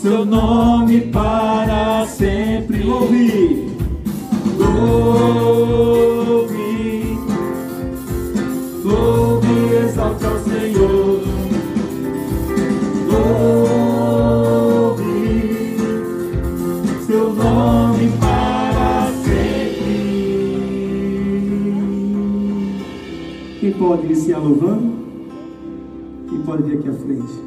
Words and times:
seu 0.00 0.24
nome 0.24 1.02
para 1.12 2.06
sempre. 2.06 2.88
Ouvi, 2.88 3.66
louve, 4.58 6.48
louve, 8.82 9.74
exalte 9.84 10.24
ao 10.24 10.38
Senhor. 10.38 11.20
Louve, 13.12 15.04
seu 17.06 17.34
nome 17.34 18.10
para 18.18 19.12
sempre. 19.22 20.00
Quem 23.60 23.72
pode 23.72 24.06
iniciar 24.06 24.38
louvando? 24.38 24.98
Quem 26.30 26.40
pode 26.40 26.62
vir 26.62 26.78
aqui 26.78 26.88
à 26.88 26.94
frente? 26.94 27.39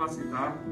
Capacitar. 0.00 0.62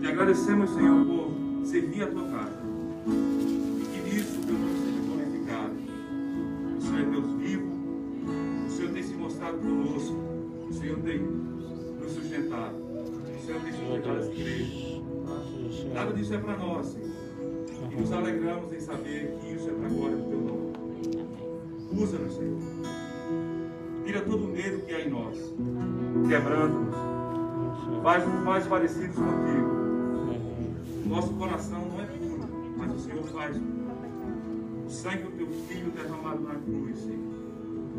Te 0.00 0.06
agradecemos, 0.06 0.70
Senhor, 0.70 1.04
por 1.04 1.66
servir 1.66 2.02
a 2.02 2.06
tua 2.06 2.28
casa. 2.28 2.62
E 3.06 3.84
que 3.86 4.14
nisso 4.14 4.40
o 4.40 4.44
teu 4.44 4.54
nome 4.54 4.78
seja 4.78 5.00
glorificado. 5.06 5.74
O 6.76 6.80
Senhor 6.80 7.00
é 7.00 7.10
Deus 7.10 7.32
vivo. 7.40 7.66
O 8.66 8.70
Senhor 8.70 8.92
tem 8.92 9.02
se 9.02 9.14
mostrado 9.14 9.58
conosco. 9.58 10.16
O 10.68 10.72
Senhor 10.72 10.98
tem 11.00 11.18
nos 11.18 12.12
sustentado. 12.12 12.76
O 12.76 13.46
Senhor 13.46 13.60
tem 13.60 13.72
sustentado 13.72 14.18
essa 14.18 14.30
igreja. 14.30 15.02
Nada 15.92 16.12
disso 16.12 16.34
é 16.34 16.38
para 16.38 16.56
nós, 16.56 16.86
Senhor. 16.86 17.10
E 17.90 18.00
nos 18.00 18.12
alegramos 18.12 18.72
em 18.72 18.80
saber 18.80 19.36
que 19.40 19.54
isso 19.54 19.68
é 19.68 19.72
para 19.72 19.86
a 19.86 19.90
glória 19.90 20.16
do 20.16 20.28
teu 20.28 20.40
nome. 20.40 20.72
Usa-nos, 22.02 22.34
Senhor. 22.34 23.13
Tira 24.04 24.20
todo 24.20 24.44
o 24.44 24.48
medo 24.48 24.84
que 24.84 24.92
há 24.92 25.00
em 25.00 25.10
nós. 25.10 25.38
Quebrando-nos 26.28 27.14
faz-nos 28.04 28.44
mais 28.44 28.66
parecidos 28.66 29.16
contigo. 29.16 29.74
Nosso 31.06 31.32
coração 31.32 31.88
não 31.88 32.00
é 32.02 32.04
puro, 32.04 32.74
mas 32.76 32.92
o 32.92 32.98
Senhor 32.98 33.24
faz. 33.24 33.56
O 33.56 34.90
sangue 34.90 35.22
do 35.22 35.30
teu 35.30 35.46
filho 35.66 35.90
derramado 35.90 36.40
na 36.42 36.54
cruz, 36.54 36.98
Senhor. 36.98 37.34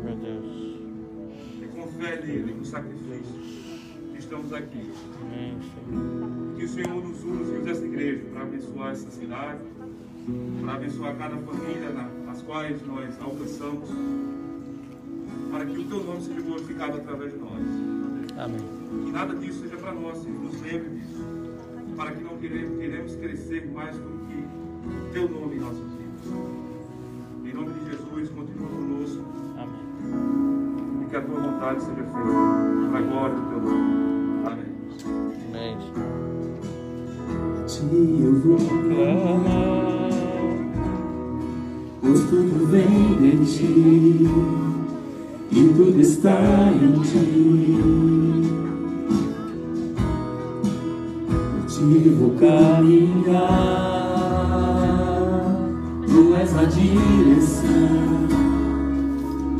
Meu 0.04 0.16
Deus. 0.16 0.46
E 1.60 1.68
com 1.74 1.88
fé 1.88 2.24
nele, 2.24 2.54
no 2.54 2.64
sacrifício, 2.64 3.34
estamos 4.16 4.52
aqui. 4.52 4.92
Amém, 5.22 5.58
Que 6.56 6.64
o 6.64 6.68
Senhor 6.68 7.04
nos 7.04 7.24
use 7.24 7.52
e 7.52 7.58
use 7.58 7.70
essa 7.70 7.84
igreja 7.84 8.24
para 8.32 8.42
abençoar 8.42 8.92
essa 8.92 9.10
cidade, 9.10 9.60
para 10.62 10.74
abençoar 10.74 11.16
cada 11.16 11.36
família 11.36 11.90
nas 12.24 12.42
quais 12.42 12.80
nós 12.86 13.20
alcançamos, 13.20 13.88
para 15.50 15.64
que 15.64 15.78
o 15.78 15.84
teu 15.84 16.04
nome 16.04 16.20
seja 16.22 16.40
glorificado 16.40 16.96
através 16.98 17.32
de 17.32 17.38
nós. 17.38 17.62
Amém. 18.38 18.60
Que 19.04 19.12
nada 19.12 19.34
disso 19.34 19.60
seja 19.60 19.76
para 19.76 19.92
nós, 19.92 20.18
Senhor. 20.18 20.38
Nos 20.42 20.60
lembre 20.60 20.90
disso. 20.90 21.24
Para 21.96 22.10
que 22.12 22.22
não 22.22 22.36
queremos, 22.36 22.78
queremos 22.78 23.16
crescer 23.16 23.70
mais 23.72 23.96
do 23.96 24.02
que 24.26 24.44
o 24.88 25.12
teu 25.12 25.28
nome 25.28 25.56
em 25.56 25.60
nossas 25.60 25.78
vidas. 25.78 26.26
Em 27.44 27.54
nome 27.54 27.72
de 27.72 27.90
Jesus, 27.90 28.28
continua 28.30 28.68
conosco. 28.68 29.24
Amém. 29.56 31.02
E 31.02 31.10
que 31.10 31.16
a 31.16 31.22
tua 31.22 31.40
vontade 31.40 31.80
seja 31.80 31.94
feita. 31.94 32.10
Para 32.90 32.98
a 32.98 33.02
glória 33.02 33.34
do 33.34 33.42
teu 33.48 33.60
nome. 33.62 34.46
Amém. 34.46 34.76
Amém. 35.48 35.78
Ti 37.66 38.22
eu 38.22 38.34
vou 38.40 38.58
clamar, 38.58 40.10
pois 42.00 42.20
tudo 42.30 42.66
vem 42.68 43.16
de 43.18 43.44
ti 43.44 44.65
e 45.56 45.72
tudo 45.74 46.00
está 46.00 46.38
em 46.70 47.00
ti. 47.00 47.46
vou 52.18 52.30
caminhar, 52.38 53.42
tu 56.06 56.34
és 56.34 56.56
a 56.56 56.64
direção, 56.64 58.26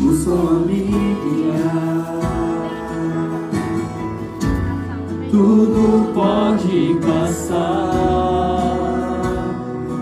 o 0.01 0.13
sol 0.13 0.49
a 0.49 0.61
me 0.67 0.83
guiar. 1.23 2.17
Tudo 5.31 6.13
pode 6.15 6.97
passar, 7.07 7.93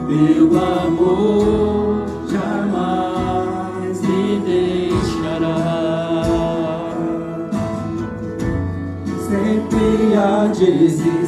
meu 0.08 0.47
amor. 0.58 1.74
Sempre 10.54 11.24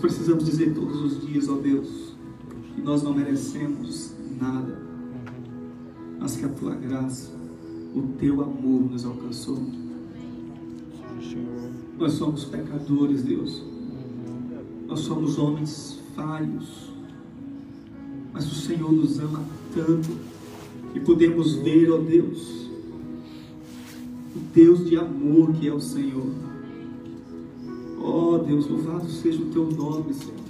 precisamos 0.00 0.44
dizer 0.44 0.74
todos 0.74 1.00
os 1.02 1.26
dias, 1.26 1.48
ó 1.48 1.56
Deus, 1.56 2.14
que 2.74 2.80
nós 2.80 3.02
não 3.02 3.14
merecemos 3.14 4.12
nada, 4.40 4.80
mas 6.18 6.36
que 6.36 6.44
a 6.44 6.48
tua 6.48 6.74
graça, 6.74 7.30
o 7.94 8.02
teu 8.18 8.42
amor 8.42 8.90
nos 8.90 9.04
alcançou. 9.04 9.58
Nós 11.98 12.12
somos 12.12 12.44
pecadores, 12.46 13.22
Deus. 13.22 13.62
Nós 14.86 15.00
somos 15.00 15.38
homens 15.38 15.98
falhos. 16.16 16.90
Mas 18.32 18.50
o 18.50 18.54
Senhor 18.54 18.90
nos 18.90 19.18
ama 19.18 19.44
tanto 19.74 20.08
que 20.92 21.00
podemos 21.00 21.56
ver, 21.56 21.90
ó 21.90 21.98
Deus, 21.98 22.68
o 24.34 24.38
Deus 24.54 24.86
de 24.86 24.96
amor 24.96 25.52
que 25.52 25.68
é 25.68 25.74
o 25.74 25.80
Senhor. 25.80 26.49
Ó 28.02 28.38
Deus, 28.38 28.66
louvado 28.66 29.06
seja 29.08 29.42
o 29.42 29.46
teu 29.46 29.70
nome, 29.70 30.14
Senhor. 30.14 30.40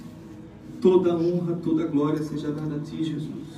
Toda 0.79 1.15
honra, 1.15 1.55
toda 1.61 1.85
glória 1.85 2.23
seja 2.23 2.51
dada 2.51 2.75
a 2.75 2.79
ti, 2.79 3.03
Jesus. 3.03 3.51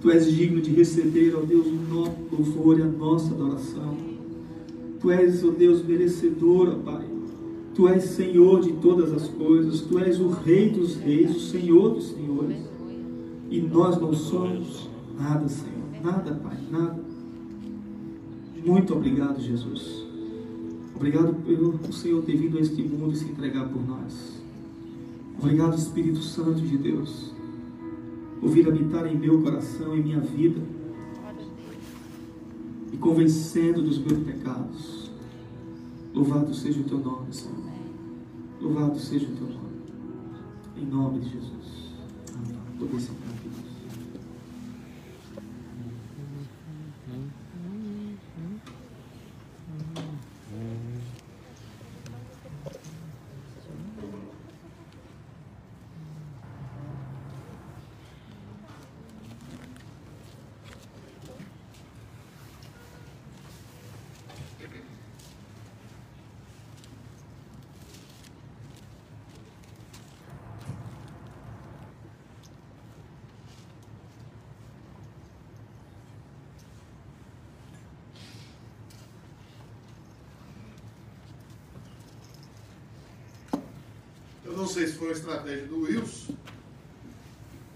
Tu 0.00 0.10
és 0.10 0.32
digno 0.32 0.60
de 0.62 0.70
receber, 0.70 1.36
ó 1.36 1.40
Deus, 1.40 1.66
o 1.66 1.94
nosso 1.94 2.16
louvor 2.32 2.78
e 2.78 2.82
a 2.82 2.86
nossa 2.86 3.32
adoração. 3.34 3.96
Tu 4.98 5.10
és, 5.10 5.44
ó 5.44 5.50
Deus, 5.50 5.84
merecedor, 5.84 6.68
ó 6.68 6.78
Pai. 6.78 7.04
Tu 7.74 7.86
és 7.88 8.04
Senhor 8.04 8.60
de 8.60 8.72
todas 8.72 9.12
as 9.12 9.28
coisas. 9.28 9.82
Tu 9.82 9.98
és 9.98 10.18
o 10.18 10.28
Rei 10.28 10.70
dos 10.70 10.96
reis, 10.96 11.36
o 11.36 11.40
Senhor 11.40 11.90
dos 11.90 12.08
senhores. 12.08 12.58
E 13.50 13.60
nós 13.60 14.00
não 14.00 14.12
somos 14.14 14.88
nada, 15.18 15.48
Senhor. 15.48 16.02
Nada, 16.02 16.32
Pai, 16.34 16.56
nada. 16.70 16.98
Muito 18.64 18.94
obrigado, 18.94 19.40
Jesus. 19.40 19.99
Obrigado 21.00 21.32
pelo 21.46 21.92
Senhor 21.94 22.22
ter 22.24 22.36
vindo 22.36 22.58
a 22.58 22.60
este 22.60 22.82
mundo 22.82 23.14
e 23.14 23.16
se 23.16 23.24
entregar 23.24 23.66
por 23.70 23.82
nós. 23.88 24.38
Obrigado, 25.38 25.74
Espírito 25.74 26.20
Santo 26.20 26.60
de 26.60 26.76
Deus, 26.76 27.32
por 28.38 28.50
vir 28.50 28.68
habitar 28.68 29.06
em 29.06 29.16
meu 29.16 29.40
coração, 29.40 29.96
em 29.96 30.02
minha 30.02 30.20
vida, 30.20 30.60
e 32.92 32.98
convencendo 32.98 33.80
dos 33.80 33.96
meus 33.96 34.22
pecados. 34.24 35.10
Louvado 36.12 36.52
seja 36.52 36.80
o 36.80 36.84
teu 36.84 36.98
nome, 36.98 37.32
Senhor. 37.32 37.56
Louvado 38.60 38.98
seja 38.98 39.26
o 39.26 39.36
teu 39.36 39.46
nome. 39.46 39.70
Em 40.76 40.84
nome 40.84 41.20
de 41.20 41.30
Jesus. 41.30 41.94
Amém. 42.34 42.58
Poder 42.78 43.00
sei 84.70 84.86
se 84.86 84.92
foi 84.94 85.08
uma 85.08 85.14
estratégia 85.14 85.66
do 85.66 85.80
Wilson, 85.82 86.34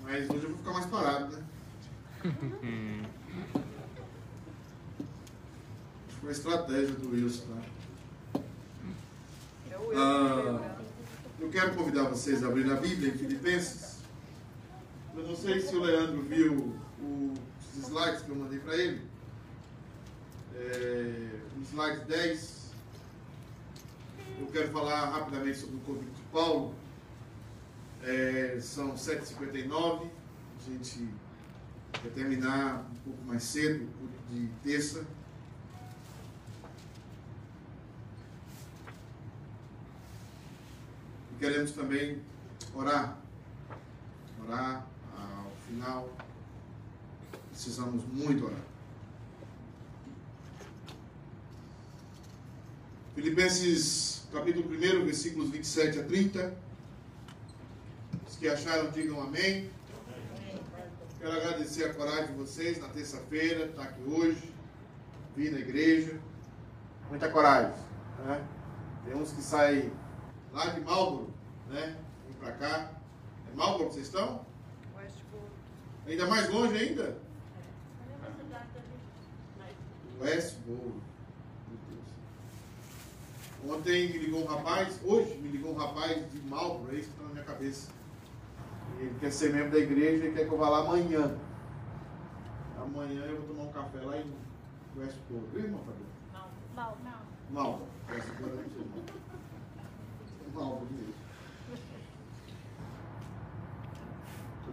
mas 0.02 0.30
hoje 0.30 0.44
eu 0.44 0.50
vou 0.50 0.58
ficar 0.58 0.72
mais 0.72 0.86
parado, 0.86 1.36
né? 1.36 1.42
foi 6.20 6.22
uma 6.22 6.30
estratégia 6.30 6.94
do 6.94 7.10
Wilson, 7.10 7.46
tá? 7.48 8.40
Ah, 9.96 10.76
eu 11.40 11.50
quero 11.50 11.74
convidar 11.74 12.04
vocês 12.04 12.44
a 12.44 12.46
abrir 12.46 12.70
a 12.70 12.76
Bíblia 12.76 13.12
em 13.12 13.18
Filipenses. 13.18 13.98
Eu 15.16 15.24
não 15.24 15.36
sei 15.36 15.60
se 15.60 15.74
o 15.74 15.80
Leandro 15.80 16.22
viu 16.22 16.76
os 17.00 17.84
slides 17.84 18.22
que 18.22 18.30
eu 18.30 18.36
mandei 18.36 18.60
para 18.60 18.76
ele. 18.76 19.02
É, 20.54 21.40
o 21.58 21.62
slide 21.62 22.04
10. 22.06 22.70
Eu 24.40 24.46
quero 24.46 24.68
falar 24.70 25.10
rapidamente 25.10 25.58
sobre 25.58 25.76
o 25.76 25.80
convite 25.80 26.10
de 26.10 26.22
Paulo. 26.32 26.73
É, 28.06 28.58
são 28.60 28.94
7h59. 28.94 30.10
A 30.58 30.70
gente 30.70 31.08
vai 32.02 32.10
terminar 32.12 32.86
um 32.90 32.96
pouco 32.96 33.24
mais 33.24 33.42
cedo, 33.42 33.88
de 34.30 34.46
terça. 34.62 35.06
E 41.32 41.38
queremos 41.38 41.72
também 41.72 42.20
orar. 42.74 43.18
Orar 44.44 44.86
ao 45.16 45.50
final. 45.66 46.14
Precisamos 47.50 48.04
muito 48.12 48.44
orar. 48.44 48.60
Filipenses 53.14 54.24
capítulo 54.30 54.68
1, 54.68 55.04
versículos 55.04 55.48
27 55.48 56.00
a 56.00 56.04
30. 56.04 56.73
Que 58.44 58.50
acharam, 58.50 58.90
digam 58.90 59.22
amém. 59.22 59.70
Quero 61.18 61.32
agradecer 61.32 61.84
a 61.84 61.94
coragem 61.94 62.26
de 62.26 62.32
vocês 62.34 62.78
na 62.78 62.88
terça-feira, 62.88 63.64
estar 63.64 63.84
aqui 63.84 64.02
hoje, 64.02 64.52
vir 65.34 65.50
na 65.50 65.60
igreja. 65.60 66.20
Muita 67.08 67.30
coragem. 67.30 67.72
Né? 68.18 68.46
Tem 69.06 69.14
uns 69.14 69.32
que 69.32 69.40
saem 69.40 69.90
lá 70.52 70.66
de 70.66 70.82
Marlboro, 70.82 71.32
né? 71.70 71.96
Vem 72.26 72.36
pra 72.38 72.52
cá. 72.52 72.90
É 73.50 73.56
Marlboro 73.56 73.88
que 73.88 73.94
vocês 73.94 74.08
estão? 74.08 74.44
Westbrook. 74.94 75.46
Ainda 76.06 76.26
mais 76.26 76.50
longe 76.50 76.76
ainda? 76.76 77.16
Westboro. 80.20 81.00
Ontem 83.66 84.12
me 84.12 84.18
ligou 84.18 84.42
um 84.42 84.46
rapaz, 84.46 85.00
hoje 85.02 85.34
me 85.36 85.48
ligou 85.48 85.72
um 85.72 85.78
rapaz 85.78 86.30
de 86.30 86.38
Marlboro, 86.40 86.94
é 86.94 86.98
isso 86.98 87.08
que 87.08 87.14
está 87.14 87.22
na 87.22 87.32
minha 87.32 87.44
cabeça. 87.44 88.03
Ele 88.98 89.14
quer 89.20 89.30
ser 89.30 89.52
membro 89.52 89.72
da 89.72 89.78
igreja 89.78 90.26
e 90.26 90.32
quer 90.32 90.46
que 90.46 90.52
eu 90.52 90.58
vá 90.58 90.68
lá 90.68 90.80
amanhã. 90.80 91.36
Amanhã 92.80 93.22
eu 93.24 93.42
vou 93.42 93.54
tomar 93.54 93.68
um 93.68 93.72
café 93.72 94.00
lá 94.02 94.16
em 94.18 94.32
Westport. 94.96 95.44
Viu, 95.52 95.64
irmão 95.64 95.80
Fabio? 95.80 96.06
Não, 96.32 96.48
não, 96.74 96.96
não. 97.04 97.62
Malta. 97.62 97.84
Westport 98.10 98.52
é 98.52 98.56
mesmo. 98.56 98.84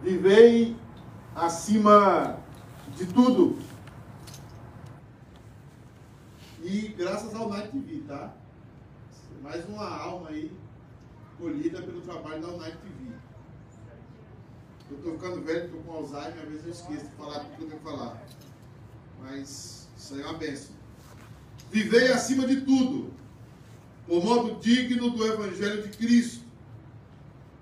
Vivei 0.02 0.76
acima 1.34 2.38
de 2.96 3.06
tudo. 3.06 3.58
E 6.62 6.88
graças 6.96 7.34
ao 7.34 7.48
Night 7.48 7.70
TV, 7.70 8.02
tá? 8.06 8.32
Mais 9.42 9.68
uma 9.68 9.88
alma 9.88 10.28
aí 10.28 10.52
colhida 11.38 11.82
pelo 11.82 12.00
trabalho 12.00 12.40
da 12.42 12.56
Night 12.56 12.76
TV. 12.78 13.21
Eu 14.92 14.98
estou 14.98 15.12
ficando 15.14 15.42
velho, 15.42 15.64
estou 15.64 15.80
com 15.82 15.92
Alzheimer, 15.92 16.42
às 16.42 16.48
vezes 16.48 16.64
eu 16.64 16.70
esqueço 16.70 17.06
de 17.06 17.16
falar 17.16 17.40
tudo 17.40 17.56
que 17.56 17.62
eu 17.62 17.68
tenho 17.68 17.80
que 17.80 17.84
falar. 17.84 18.22
Mas 19.22 19.88
isso 19.96 20.14
aí 20.14 20.20
é 20.20 20.24
uma 20.26 20.38
bênção. 20.38 20.74
Vivei 21.70 22.12
acima 22.12 22.46
de 22.46 22.60
tudo, 22.60 23.10
por 24.06 24.22
modo 24.22 24.60
digno 24.60 25.10
do 25.10 25.26
Evangelho 25.26 25.82
de 25.82 25.96
Cristo, 25.96 26.44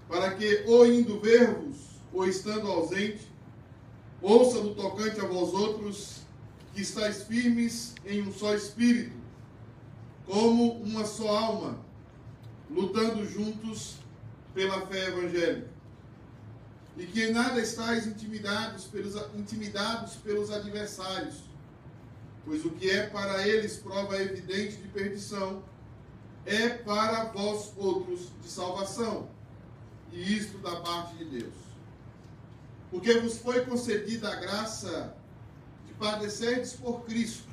para 0.08 0.34
que, 0.34 0.64
ou 0.66 0.84
indo 0.86 1.20
ver-vos, 1.20 1.76
ou 2.12 2.26
estando 2.26 2.66
ausente, 2.66 3.30
ouça 4.20 4.60
no 4.60 4.74
tocante 4.74 5.20
a 5.20 5.24
vós 5.24 5.54
outros, 5.54 6.22
que 6.74 6.82
estáis 6.82 7.22
firmes 7.22 7.94
em 8.04 8.22
um 8.22 8.32
só 8.32 8.54
espírito, 8.54 9.16
como 10.26 10.72
uma 10.82 11.04
só 11.04 11.28
alma, 11.28 11.78
lutando 12.68 13.24
juntos 13.24 13.98
pela 14.52 14.84
fé 14.86 15.06
evangélica 15.06 15.69
e 17.00 17.06
que 17.06 17.30
nada 17.30 17.58
estáis 17.58 18.06
intimidados 18.06 18.84
pelos, 18.84 19.14
intimidados 19.34 20.16
pelos 20.16 20.50
adversários, 20.50 21.36
pois 22.44 22.62
o 22.62 22.70
que 22.72 22.90
é 22.90 23.06
para 23.06 23.48
eles 23.48 23.78
prova 23.78 24.22
evidente 24.22 24.76
de 24.76 24.86
perdição, 24.88 25.62
é 26.44 26.68
para 26.68 27.24
vós 27.24 27.72
outros 27.78 28.28
de 28.42 28.50
salvação, 28.50 29.30
e 30.12 30.36
isto 30.36 30.58
da 30.58 30.76
parte 30.82 31.16
de 31.16 31.24
Deus. 31.24 31.54
Porque 32.90 33.18
vos 33.20 33.38
foi 33.38 33.64
concedida 33.64 34.30
a 34.30 34.36
graça 34.36 35.16
de 35.86 35.94
padecerdes 35.94 36.74
por 36.74 37.06
Cristo, 37.06 37.48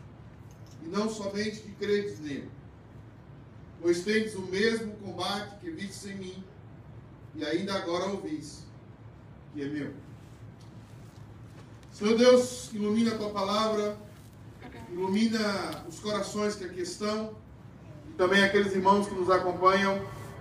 e 0.83 0.89
não 0.89 1.09
somente 1.09 1.61
de 1.61 1.71
credes 1.71 2.19
nele. 2.19 2.51
Pois 3.81 4.03
tendes 4.03 4.35
o 4.35 4.41
mesmo 4.41 4.91
combate 4.97 5.57
que 5.61 5.71
vistes 5.71 6.05
em 6.05 6.15
mim, 6.15 6.43
e 7.33 7.45
ainda 7.45 7.75
agora 7.75 8.07
ouvis 8.07 8.66
que 9.53 9.61
é 9.61 9.65
meu. 9.67 9.93
Senhor 11.91 12.17
Deus, 12.17 12.71
ilumina 12.73 13.15
a 13.15 13.17
tua 13.17 13.31
palavra, 13.31 13.97
ilumina 14.91 15.83
os 15.87 15.99
corações 15.99 16.55
que 16.55 16.63
aqui 16.63 16.81
estão 16.81 17.35
e 18.09 18.13
também 18.13 18.43
aqueles 18.43 18.73
irmãos 18.73 19.07
que 19.07 19.15
nos 19.15 19.29
acompanham 19.29 19.99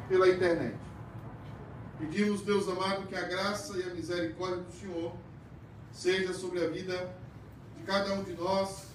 pela 0.08 0.28
internet. 0.28 0.76
Pedimos, 1.98 2.42
Deus 2.42 2.68
amado, 2.68 3.06
que 3.06 3.14
a 3.14 3.22
graça 3.22 3.78
e 3.78 3.82
a 3.84 3.94
misericórdia 3.94 4.58
do 4.58 4.72
Senhor 4.72 5.12
seja 5.92 6.34
sobre 6.34 6.62
a 6.62 6.68
vida 6.68 7.16
de 7.78 7.84
cada 7.84 8.12
um 8.12 8.22
de 8.22 8.34
nós 8.34 8.88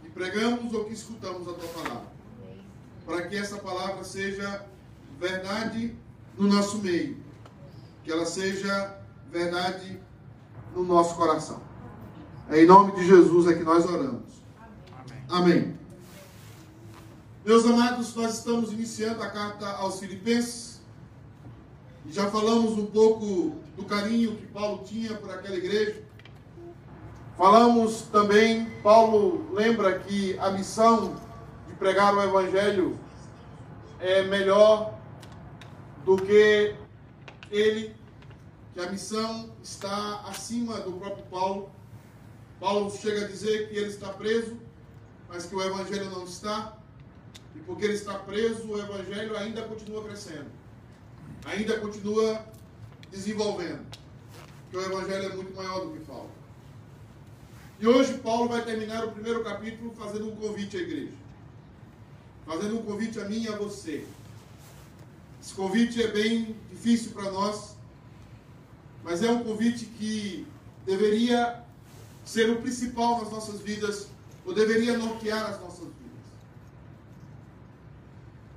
que 0.00 0.10
pregamos 0.10 0.72
ou 0.72 0.84
que 0.84 0.94
escutamos 0.94 1.48
a 1.48 1.54
tua 1.54 1.68
palavra. 1.70 2.14
Para 3.04 3.26
que 3.26 3.36
essa 3.36 3.58
palavra 3.58 4.04
seja 4.04 4.64
verdade 5.18 5.96
no 6.38 6.46
nosso 6.46 6.78
meio, 6.78 7.16
que 8.04 8.12
ela 8.12 8.24
seja 8.24 8.96
verdade 9.34 10.00
no 10.76 10.84
nosso 10.84 11.16
coração. 11.16 11.60
É 12.48 12.62
em 12.62 12.66
nome 12.66 12.92
de 12.92 13.04
Jesus 13.04 13.48
é 13.48 13.54
que 13.54 13.64
nós 13.64 13.84
oramos. 13.84 14.32
Amém. 15.28 15.76
Meus 17.44 17.64
amados, 17.66 18.14
nós 18.14 18.38
estamos 18.38 18.72
iniciando 18.72 19.20
a 19.20 19.28
carta 19.28 19.68
aos 19.72 19.98
Filipenses. 19.98 20.80
E 22.06 22.12
já 22.12 22.30
falamos 22.30 22.78
um 22.78 22.86
pouco 22.86 23.56
do 23.76 23.84
carinho 23.84 24.36
que 24.36 24.46
Paulo 24.46 24.84
tinha 24.84 25.16
por 25.16 25.28
aquela 25.30 25.56
igreja. 25.56 26.00
Falamos 27.36 28.02
também, 28.12 28.70
Paulo 28.84 29.52
lembra 29.52 29.98
que 29.98 30.38
a 30.38 30.52
missão 30.52 31.16
de 31.66 31.74
pregar 31.74 32.14
o 32.14 32.22
Evangelho 32.22 32.96
é 33.98 34.22
melhor 34.22 34.94
do 36.04 36.14
que 36.16 36.76
ele, 37.50 37.96
que 38.74 38.80
a 38.80 38.90
missão 38.90 39.52
está 39.62 40.22
acima 40.22 40.80
do 40.80 40.92
próprio 40.94 41.24
Paulo. 41.26 41.70
Paulo 42.58 42.90
chega 42.90 43.24
a 43.24 43.28
dizer 43.28 43.68
que 43.68 43.76
ele 43.76 43.86
está 43.86 44.12
preso, 44.12 44.58
mas 45.28 45.46
que 45.46 45.54
o 45.54 45.62
Evangelho 45.62 46.10
não 46.10 46.24
está. 46.24 46.76
E 47.54 47.60
porque 47.60 47.84
ele 47.84 47.94
está 47.94 48.18
preso, 48.18 48.66
o 48.66 48.78
Evangelho 48.78 49.36
ainda 49.36 49.62
continua 49.62 50.02
crescendo, 50.02 50.50
ainda 51.44 51.78
continua 51.78 52.44
desenvolvendo. 53.12 53.86
Porque 54.64 54.76
o 54.76 54.92
Evangelho 54.92 55.32
é 55.32 55.36
muito 55.36 55.54
maior 55.54 55.86
do 55.86 55.92
que 55.92 56.00
Paulo. 56.04 56.30
E 57.78 57.86
hoje 57.86 58.18
Paulo 58.18 58.48
vai 58.48 58.64
terminar 58.64 59.04
o 59.04 59.12
primeiro 59.12 59.44
capítulo 59.44 59.94
fazendo 59.94 60.32
um 60.32 60.34
convite 60.34 60.76
à 60.76 60.80
igreja. 60.80 61.12
Fazendo 62.44 62.80
um 62.80 62.82
convite 62.82 63.20
a 63.20 63.24
mim 63.28 63.44
e 63.44 63.48
a 63.48 63.56
você. 63.56 64.04
Esse 65.40 65.54
convite 65.54 66.02
é 66.02 66.08
bem 66.08 66.56
difícil 66.70 67.12
para 67.12 67.30
nós, 67.30 67.73
mas 69.04 69.22
é 69.22 69.30
um 69.30 69.44
convite 69.44 69.84
que 69.84 70.46
deveria 70.86 71.62
ser 72.24 72.50
o 72.50 72.62
principal 72.62 73.22
nas 73.22 73.30
nossas 73.30 73.60
vidas, 73.60 74.08
ou 74.46 74.54
deveria 74.54 74.96
nortear 74.96 75.50
as 75.50 75.60
nossas 75.60 75.84
vidas. 75.84 75.94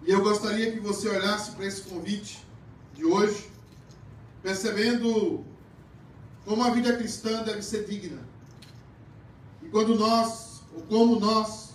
E 0.05 0.11
eu 0.11 0.23
gostaria 0.23 0.71
que 0.71 0.79
você 0.79 1.09
olhasse 1.09 1.51
para 1.51 1.65
esse 1.65 1.81
convite 1.83 2.39
de 2.95 3.03
hoje, 3.03 3.49
percebendo 4.41 5.45
como 6.45 6.63
a 6.63 6.71
vida 6.71 6.95
cristã 6.95 7.43
deve 7.43 7.61
ser 7.61 7.85
digna. 7.85 8.21
E 9.61 9.67
quando 9.67 9.95
nós, 9.95 10.61
ou 10.73 10.81
como 10.83 11.19
nós, 11.19 11.71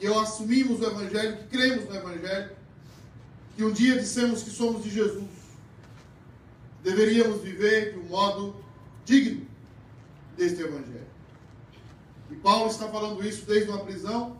que 0.00 0.06
assumimos 0.08 0.80
o 0.80 0.84
Evangelho, 0.84 1.36
que 1.36 1.44
cremos 1.44 1.88
no 1.88 1.94
Evangelho, 1.94 2.50
que 3.56 3.64
um 3.64 3.72
dia 3.72 3.96
dissemos 4.00 4.42
que 4.42 4.50
somos 4.50 4.82
de 4.82 4.90
Jesus, 4.90 5.43
deveríamos 6.84 7.40
viver 7.40 7.94
de 7.94 7.98
um 7.98 8.04
modo 8.04 8.54
digno 9.04 9.46
deste 10.36 10.62
Evangelho. 10.62 11.06
E 12.30 12.34
Paulo 12.36 12.70
está 12.70 12.88
falando 12.88 13.26
isso 13.26 13.46
desde 13.46 13.70
uma 13.70 13.84
prisão. 13.84 14.36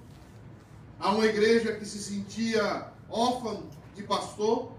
Há 1.01 1.11
uma 1.11 1.25
igreja 1.25 1.75
que 1.75 1.87
se 1.87 1.99
sentia 1.99 2.93
órfã 3.09 3.63
de 3.97 4.03
pastor. 4.03 4.73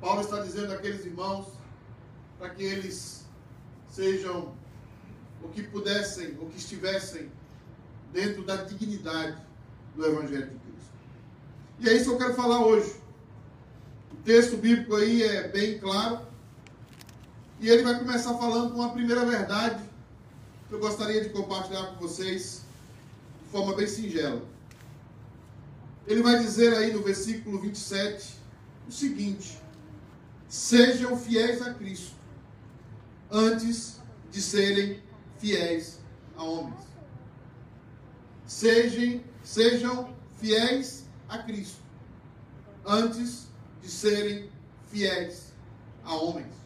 Paulo 0.00 0.20
está 0.20 0.40
dizendo 0.40 0.72
àqueles 0.72 1.04
irmãos 1.04 1.46
para 2.38 2.50
que 2.50 2.62
eles 2.62 3.24
sejam 3.88 4.52
o 5.42 5.48
que 5.48 5.62
pudessem, 5.62 6.36
o 6.40 6.46
que 6.46 6.58
estivessem 6.58 7.30
dentro 8.12 8.44
da 8.44 8.56
dignidade 8.56 9.38
do 9.96 10.04
Evangelho 10.04 10.50
de 10.50 10.58
Cristo. 10.58 10.92
E 11.80 11.88
é 11.88 11.94
isso 11.94 12.04
que 12.04 12.10
eu 12.10 12.18
quero 12.18 12.34
falar 12.34 12.64
hoje. 12.66 12.94
O 14.12 14.16
texto 14.24 14.56
bíblico 14.56 14.94
aí 14.94 15.22
é 15.22 15.48
bem 15.48 15.78
claro. 15.78 16.33
E 17.64 17.70
ele 17.70 17.82
vai 17.82 17.98
começar 17.98 18.34
falando 18.34 18.74
com 18.74 18.80
uma 18.80 18.92
primeira 18.92 19.24
verdade 19.24 19.82
que 20.68 20.74
eu 20.74 20.78
gostaria 20.78 21.22
de 21.22 21.30
compartilhar 21.30 21.86
com 21.86 22.06
vocês 22.06 22.60
de 23.42 23.50
forma 23.50 23.74
bem 23.74 23.86
singela. 23.86 24.42
Ele 26.06 26.22
vai 26.22 26.38
dizer 26.40 26.76
aí 26.76 26.92
no 26.92 27.02
versículo 27.02 27.58
27 27.58 28.34
o 28.86 28.92
seguinte: 28.92 29.58
Sejam 30.46 31.16
fiéis 31.16 31.62
a 31.62 31.72
Cristo 31.72 32.14
antes 33.30 33.98
de 34.30 34.42
serem 34.42 35.02
fiéis 35.38 36.00
a 36.36 36.44
homens. 36.44 36.84
Sejam, 38.46 39.22
sejam 39.42 40.14
fiéis 40.36 41.06
a 41.30 41.38
Cristo 41.38 41.80
antes 42.84 43.46
de 43.80 43.90
serem 43.90 44.50
fiéis 44.90 45.54
a 46.04 46.14
homens. 46.14 46.63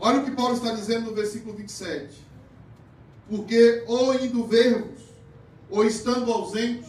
Olha 0.00 0.20
o 0.20 0.24
que 0.24 0.30
Paulo 0.30 0.54
está 0.54 0.72
dizendo 0.72 1.10
no 1.10 1.14
versículo 1.14 1.54
27. 1.54 2.26
Porque 3.28 3.84
ou 3.86 4.14
indo 4.14 4.46
ver-vos, 4.46 5.02
ou 5.68 5.84
estando 5.84 6.32
ausente, 6.32 6.88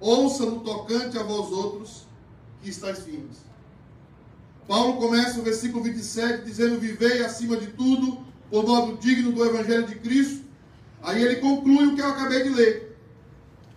ouça 0.00 0.44
no 0.44 0.60
tocante 0.60 1.16
a 1.16 1.22
vós 1.22 1.50
outros 1.52 2.02
que 2.60 2.68
estáis 2.68 2.98
firmes. 2.98 3.38
Paulo 4.66 4.94
começa 4.94 5.38
o 5.38 5.42
versículo 5.42 5.84
27 5.84 6.44
dizendo: 6.44 6.80
Vivei 6.80 7.24
acima 7.24 7.56
de 7.56 7.68
tudo, 7.68 8.18
por 8.50 8.66
modo 8.66 8.96
digno 8.98 9.32
do 9.32 9.44
Evangelho 9.44 9.86
de 9.86 9.94
Cristo. 9.96 10.44
Aí 11.02 11.22
ele 11.22 11.36
conclui 11.36 11.86
o 11.86 11.94
que 11.94 12.00
eu 12.00 12.06
acabei 12.06 12.42
de 12.42 12.50
ler. 12.50 12.98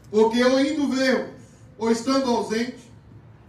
Porque 0.09 0.43
ou 0.43 0.59
indo 0.59 0.87
ver-vos, 0.87 1.41
ou 1.77 1.91
estando 1.91 2.29
ausente, 2.29 2.91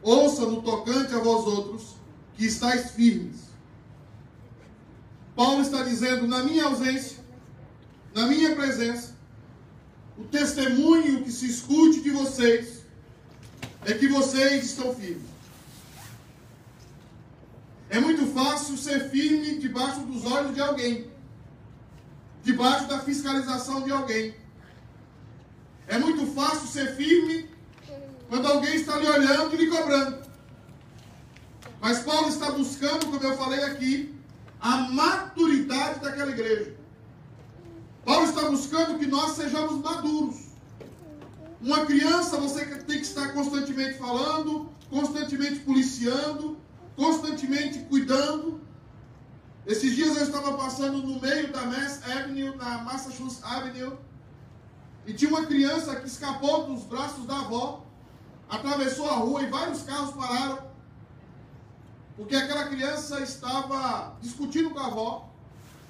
ouça 0.02 0.46
no 0.46 0.62
tocante 0.62 1.14
a 1.14 1.18
vós 1.18 1.46
outros 1.46 1.96
que 2.36 2.46
estáis 2.46 2.90
firmes. 2.90 3.45
Paulo 5.36 5.60
está 5.60 5.82
dizendo: 5.82 6.26
na 6.26 6.42
minha 6.42 6.64
ausência, 6.64 7.18
na 8.14 8.26
minha 8.26 8.56
presença, 8.56 9.14
o 10.16 10.24
testemunho 10.24 11.22
que 11.22 11.30
se 11.30 11.46
escute 11.46 12.00
de 12.00 12.10
vocês 12.10 12.80
é 13.84 13.92
que 13.92 14.08
vocês 14.08 14.64
estão 14.64 14.94
firmes. 14.94 15.36
É 17.90 18.00
muito 18.00 18.26
fácil 18.34 18.76
ser 18.76 19.10
firme 19.10 19.58
debaixo 19.58 20.00
dos 20.00 20.24
olhos 20.24 20.54
de 20.54 20.60
alguém, 20.60 21.08
debaixo 22.42 22.88
da 22.88 22.98
fiscalização 23.00 23.82
de 23.82 23.92
alguém. 23.92 24.34
É 25.86 25.98
muito 25.98 26.26
fácil 26.34 26.66
ser 26.66 26.96
firme 26.96 27.48
quando 28.28 28.46
alguém 28.48 28.74
está 28.74 28.96
lhe 28.96 29.06
olhando 29.06 29.54
e 29.54 29.58
lhe 29.58 29.70
cobrando. 29.70 30.26
Mas 31.80 32.00
Paulo 32.00 32.28
está 32.28 32.50
buscando, 32.50 33.06
como 33.06 33.22
eu 33.22 33.36
falei 33.36 33.62
aqui, 33.62 34.15
a 34.60 34.76
maturidade 34.90 36.00
daquela 36.00 36.30
igreja. 36.30 36.74
Paulo 38.04 38.24
está 38.24 38.48
buscando 38.50 38.98
que 38.98 39.06
nós 39.06 39.32
sejamos 39.32 39.82
maduros. 39.82 40.36
Uma 41.60 41.84
criança, 41.86 42.38
você 42.38 42.64
tem 42.64 42.98
que 42.98 43.04
estar 43.04 43.32
constantemente 43.32 43.98
falando, 43.98 44.70
constantemente 44.88 45.60
policiando, 45.60 46.56
constantemente 46.94 47.80
cuidando. 47.80 48.60
Esses 49.66 49.96
dias 49.96 50.16
eu 50.16 50.22
estava 50.22 50.56
passando 50.56 50.98
no 50.98 51.20
meio 51.20 51.52
da 51.52 51.62
Mass 51.62 52.00
Avenue, 52.04 52.56
na 52.56 52.78
Massachusetts 52.78 53.42
Avenue, 53.42 53.94
e 55.04 55.12
tinha 55.12 55.30
uma 55.30 55.44
criança 55.44 55.96
que 55.96 56.06
escapou 56.06 56.66
dos 56.66 56.84
braços 56.84 57.26
da 57.26 57.40
avó, 57.40 57.84
atravessou 58.48 59.10
a 59.10 59.14
rua 59.14 59.42
e 59.42 59.46
vários 59.46 59.82
carros 59.82 60.14
pararam 60.14 60.65
porque 62.16 62.34
aquela 62.34 62.66
criança 62.66 63.20
estava 63.20 64.16
discutindo 64.20 64.70
com 64.70 64.78
a 64.78 64.86
avó. 64.86 65.28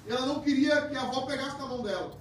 E 0.05 0.11
ela 0.11 0.25
não 0.25 0.41
queria 0.41 0.87
que 0.87 0.95
a 0.95 1.01
avó 1.01 1.21
pegasse 1.21 1.57
na 1.57 1.65
mão 1.65 1.81
dela. 1.81 2.11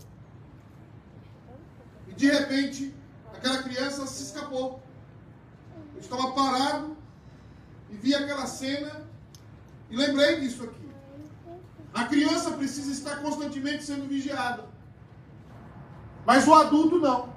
E 2.08 2.12
de 2.12 2.30
repente, 2.30 2.94
aquela 3.34 3.62
criança 3.62 4.06
se 4.06 4.22
escapou. 4.24 4.80
Eu 5.94 6.00
estava 6.00 6.32
parado 6.32 6.96
e 7.90 7.96
vi 7.96 8.14
aquela 8.14 8.46
cena 8.46 9.06
e 9.90 9.96
lembrei 9.96 10.40
disso 10.40 10.64
aqui. 10.64 10.86
A 11.92 12.04
criança 12.04 12.50
precisa 12.52 12.92
estar 12.92 13.16
constantemente 13.22 13.84
sendo 13.84 14.06
vigiada. 14.06 14.64
Mas 16.24 16.46
o 16.46 16.54
adulto 16.54 16.98
não. 16.98 17.34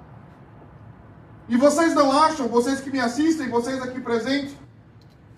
E 1.48 1.56
vocês 1.56 1.94
não 1.94 2.12
acham, 2.12 2.48
vocês 2.48 2.80
que 2.80 2.90
me 2.90 3.00
assistem, 3.00 3.48
vocês 3.48 3.80
aqui 3.82 4.00
presentes, 4.00 4.54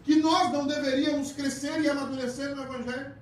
que 0.05 0.17
nós 0.21 0.51
não 0.53 0.67
deveríamos 0.67 1.33
crescer 1.33 1.81
e 1.81 1.89
amadurecer 1.89 2.55
no 2.55 2.63
Evangelho? 2.63 3.15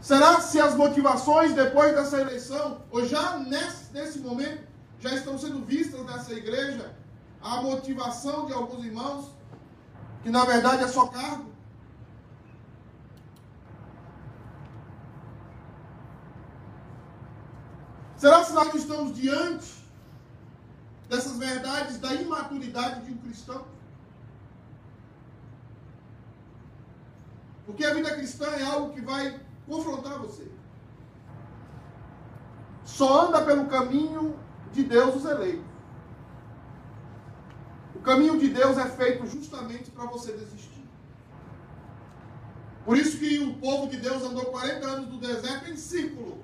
Será 0.00 0.40
se 0.40 0.58
as 0.58 0.74
motivações 0.74 1.54
depois 1.54 1.94
dessa 1.94 2.20
eleição, 2.20 2.82
ou 2.90 3.06
já 3.06 3.38
nesse, 3.38 3.92
nesse 3.92 4.18
momento, 4.20 4.66
já 4.98 5.14
estão 5.14 5.38
sendo 5.38 5.64
vistas 5.64 6.04
nessa 6.06 6.32
igreja, 6.32 6.94
a 7.42 7.62
motivação 7.62 8.46
de 8.46 8.52
alguns 8.52 8.84
irmãos, 8.84 9.30
que 10.22 10.30
na 10.30 10.44
verdade 10.44 10.84
é 10.84 10.88
só 10.88 11.06
cargo. 11.06 11.50
Será 18.16 18.44
que 18.44 18.52
nós 18.52 18.74
estamos 18.74 19.16
diante 19.16 19.79
dessas 21.10 21.36
verdades 21.36 21.98
da 21.98 22.14
imaturidade 22.14 23.04
de 23.04 23.12
um 23.12 23.18
cristão? 23.18 23.64
Porque 27.66 27.84
a 27.84 27.92
vida 27.92 28.14
cristã 28.14 28.46
é 28.46 28.62
algo 28.62 28.94
que 28.94 29.00
vai 29.00 29.40
confrontar 29.66 30.18
você. 30.18 30.48
Só 32.84 33.26
anda 33.26 33.44
pelo 33.44 33.66
caminho 33.66 34.38
de 34.72 34.84
Deus 34.84 35.16
os 35.16 35.24
eleitos. 35.24 35.66
O 37.94 38.00
caminho 38.00 38.38
de 38.38 38.48
Deus 38.48 38.78
é 38.78 38.88
feito 38.88 39.26
justamente 39.26 39.90
para 39.90 40.06
você 40.06 40.32
desistir. 40.32 40.88
Por 42.84 42.96
isso 42.96 43.18
que 43.18 43.38
o 43.40 43.54
povo 43.56 43.88
de 43.88 43.98
Deus 43.98 44.22
andou 44.22 44.46
40 44.46 44.86
anos 44.86 45.10
no 45.10 45.18
deserto 45.18 45.70
em 45.70 45.76
círculo. 45.76 46.38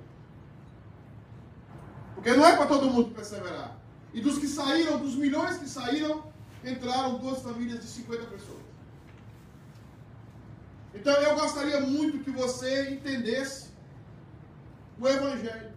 Porque 2.14 2.34
não 2.34 2.44
é 2.44 2.56
para 2.56 2.66
todo 2.66 2.90
mundo 2.90 3.14
perseverar. 3.14 3.85
E 4.12 4.20
dos 4.20 4.38
que 4.38 4.48
saíram, 4.48 4.98
dos 4.98 5.14
milhões 5.14 5.58
que 5.58 5.68
saíram, 5.68 6.24
entraram 6.64 7.18
duas 7.18 7.42
famílias 7.42 7.80
de 7.80 7.86
50 7.86 8.24
pessoas. 8.26 8.62
Então 10.94 11.12
eu 11.14 11.34
gostaria 11.36 11.80
muito 11.80 12.24
que 12.24 12.30
você 12.30 12.90
entendesse 12.90 13.68
o 14.98 15.06
Evangelho. 15.06 15.72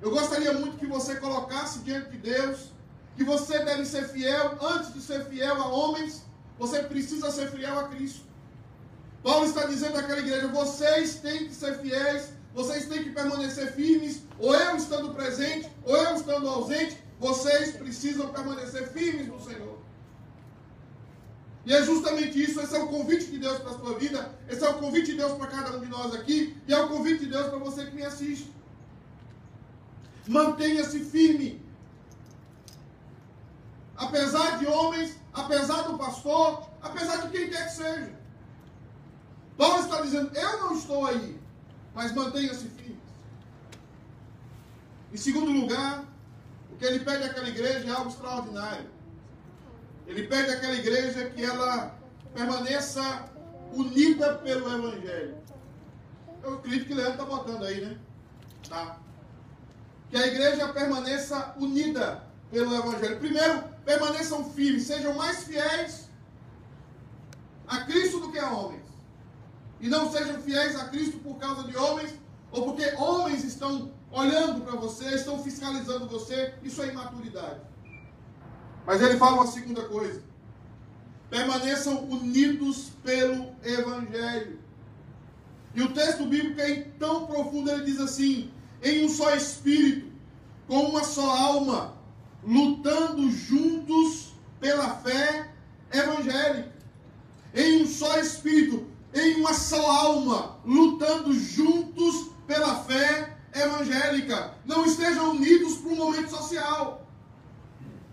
Eu 0.00 0.10
gostaria 0.10 0.52
muito 0.52 0.76
que 0.76 0.86
você 0.86 1.16
colocasse 1.16 1.80
diante 1.80 2.10
de 2.10 2.18
Deus 2.18 2.70
que 3.16 3.24
você 3.24 3.64
deve 3.64 3.84
ser 3.84 4.08
fiel, 4.08 4.56
antes 4.62 4.94
de 4.94 5.00
ser 5.00 5.24
fiel 5.24 5.60
a 5.60 5.66
homens, 5.66 6.22
você 6.56 6.84
precisa 6.84 7.32
ser 7.32 7.50
fiel 7.50 7.76
a 7.76 7.88
Cristo. 7.88 8.24
Paulo 9.24 9.44
está 9.44 9.66
dizendo 9.66 9.98
àquela 9.98 10.20
igreja: 10.20 10.46
vocês 10.48 11.16
têm 11.16 11.48
que 11.48 11.54
ser 11.54 11.78
fiéis, 11.80 12.32
vocês 12.58 12.86
têm 12.86 13.04
que 13.04 13.10
permanecer 13.10 13.72
firmes, 13.72 14.22
ou 14.36 14.52
eu 14.52 14.76
estando 14.76 15.14
presente, 15.14 15.70
ou 15.84 15.96
eu 15.96 16.16
estando 16.16 16.48
ausente, 16.48 16.98
vocês 17.20 17.76
precisam 17.76 18.30
permanecer 18.30 18.88
firmes 18.88 19.28
no 19.28 19.40
Senhor. 19.40 19.78
E 21.64 21.72
é 21.72 21.80
justamente 21.84 22.42
isso, 22.42 22.60
esse 22.60 22.74
é 22.74 22.82
o 22.82 22.88
convite 22.88 23.26
de 23.26 23.38
Deus 23.38 23.60
para 23.60 23.70
a 23.70 23.78
sua 23.78 23.96
vida, 23.96 24.34
esse 24.48 24.64
é 24.64 24.68
o 24.68 24.74
convite 24.74 25.12
de 25.12 25.18
Deus 25.18 25.34
para 25.34 25.46
cada 25.46 25.76
um 25.76 25.80
de 25.80 25.86
nós 25.86 26.12
aqui, 26.12 26.56
e 26.66 26.74
é 26.74 26.80
o 26.80 26.88
convite 26.88 27.20
de 27.20 27.30
Deus 27.30 27.46
para 27.46 27.58
você 27.58 27.86
que 27.86 27.94
me 27.94 28.04
assiste. 28.04 28.52
Mantenha-se 30.26 30.98
firme. 31.04 31.62
Apesar 33.96 34.58
de 34.58 34.66
homens, 34.66 35.16
apesar 35.32 35.82
do 35.82 35.96
pastor, 35.96 36.68
apesar 36.82 37.18
de 37.18 37.28
quem 37.30 37.50
quer 37.50 37.68
que 37.68 37.76
seja. 37.76 38.18
Paulo 39.56 39.78
está 39.78 40.00
dizendo: 40.02 40.36
Eu 40.36 40.60
não 40.60 40.74
estou 40.74 41.06
aí, 41.06 41.37
mas 41.98 42.12
mantenha-se 42.12 42.68
firme. 42.68 43.00
Em 45.12 45.16
segundo 45.16 45.50
lugar, 45.50 46.04
o 46.70 46.76
que 46.76 46.84
ele 46.84 47.00
pede 47.00 47.24
àquela 47.24 47.48
igreja 47.48 47.88
é 47.88 47.90
algo 47.90 48.08
extraordinário. 48.08 48.88
Ele 50.06 50.22
pede 50.28 50.48
àquela 50.48 50.74
igreja 50.74 51.28
que 51.30 51.42
ela 51.44 51.98
permaneça 52.32 53.28
unida 53.72 54.36
pelo 54.36 54.72
Evangelho. 54.72 55.38
Eu 56.40 56.54
acredito 56.54 56.86
que 56.86 56.92
o 56.92 56.96
Leandro 56.96 57.14
está 57.14 57.24
botando 57.24 57.64
aí, 57.64 57.84
né? 57.84 57.98
Tá 58.68 59.00
que 60.08 60.16
a 60.16 60.26
igreja 60.28 60.68
permaneça 60.68 61.52
unida 61.58 62.22
pelo 62.52 62.76
Evangelho. 62.76 63.18
Primeiro, 63.18 63.64
permaneçam 63.84 64.48
firmes, 64.52 64.86
sejam 64.86 65.14
mais 65.14 65.42
fiéis 65.42 66.08
a 67.66 67.80
Cristo 67.86 68.20
do 68.20 68.30
que 68.30 68.38
a 68.38 68.52
homens. 68.52 68.87
E 69.80 69.88
não 69.88 70.10
sejam 70.10 70.40
fiéis 70.42 70.76
a 70.76 70.86
Cristo 70.88 71.18
por 71.18 71.36
causa 71.36 71.64
de 71.64 71.76
homens, 71.76 72.14
ou 72.50 72.64
porque 72.64 72.94
homens 72.96 73.44
estão 73.44 73.92
olhando 74.10 74.62
para 74.62 74.76
você, 74.76 75.14
estão 75.14 75.42
fiscalizando 75.42 76.06
você. 76.06 76.54
Isso 76.62 76.82
é 76.82 76.88
imaturidade. 76.88 77.60
Mas 78.86 79.02
ele 79.02 79.18
fala 79.18 79.36
uma 79.36 79.46
segunda 79.46 79.84
coisa. 79.84 80.22
Permaneçam 81.30 82.04
unidos 82.04 82.90
pelo 83.04 83.52
Evangelho. 83.62 84.58
E 85.74 85.82
o 85.82 85.92
texto 85.92 86.24
bíblico 86.24 86.60
é 86.60 86.88
tão 86.98 87.26
profundo, 87.26 87.70
ele 87.70 87.84
diz 87.84 88.00
assim: 88.00 88.50
em 88.82 89.04
um 89.04 89.08
só 89.08 89.34
espírito, 89.34 90.10
com 90.66 90.86
uma 90.86 91.04
só 91.04 91.28
alma, 91.30 91.94
lutando 92.42 93.30
juntos 93.30 94.32
pela 94.58 94.96
fé 94.96 95.50
evangélica. 95.92 96.72
Em 97.54 97.82
um 97.82 97.86
só 97.86 98.18
espírito, 98.18 98.86
em 99.14 99.40
uma 99.40 99.54
só 99.54 99.90
alma, 99.90 100.58
lutando 100.64 101.32
juntos 101.32 102.30
pela 102.46 102.82
fé 102.84 103.36
evangélica. 103.54 104.54
Não 104.64 104.84
estejam 104.84 105.30
unidos 105.30 105.78
para 105.78 105.90
um 105.92 105.96
momento 105.96 106.30
social. 106.30 107.06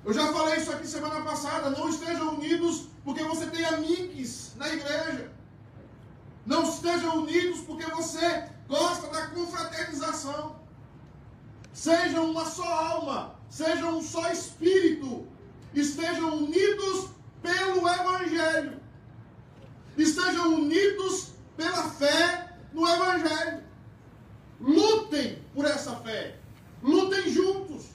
Eu 0.03 0.13
já 0.13 0.31
falei 0.31 0.57
isso 0.57 0.71
aqui 0.71 0.87
semana 0.87 1.21
passada. 1.21 1.69
Não 1.69 1.89
estejam 1.89 2.35
unidos 2.35 2.87
porque 3.03 3.23
você 3.23 3.47
tem 3.47 3.65
amigos 3.65 4.51
na 4.55 4.67
igreja. 4.69 5.31
Não 6.45 6.63
estejam 6.63 7.23
unidos 7.23 7.61
porque 7.61 7.85
você 7.91 8.45
gosta 8.67 9.07
da 9.07 9.27
confraternização. 9.27 10.55
Sejam 11.73 12.31
uma 12.31 12.45
só 12.45 12.63
alma, 12.63 13.35
sejam 13.49 13.97
um 13.97 14.01
só 14.01 14.31
espírito, 14.31 15.27
estejam 15.73 16.37
unidos 16.37 17.09
pelo 17.41 17.87
Evangelho, 17.87 18.79
estejam 19.97 20.53
unidos 20.53 21.31
pela 21.55 21.83
fé 21.89 22.57
no 22.73 22.87
Evangelho. 22.87 23.63
Lutem 24.59 25.41
por 25.53 25.65
essa 25.65 25.95
fé, 25.97 26.37
lutem 26.81 27.29
juntos. 27.29 27.87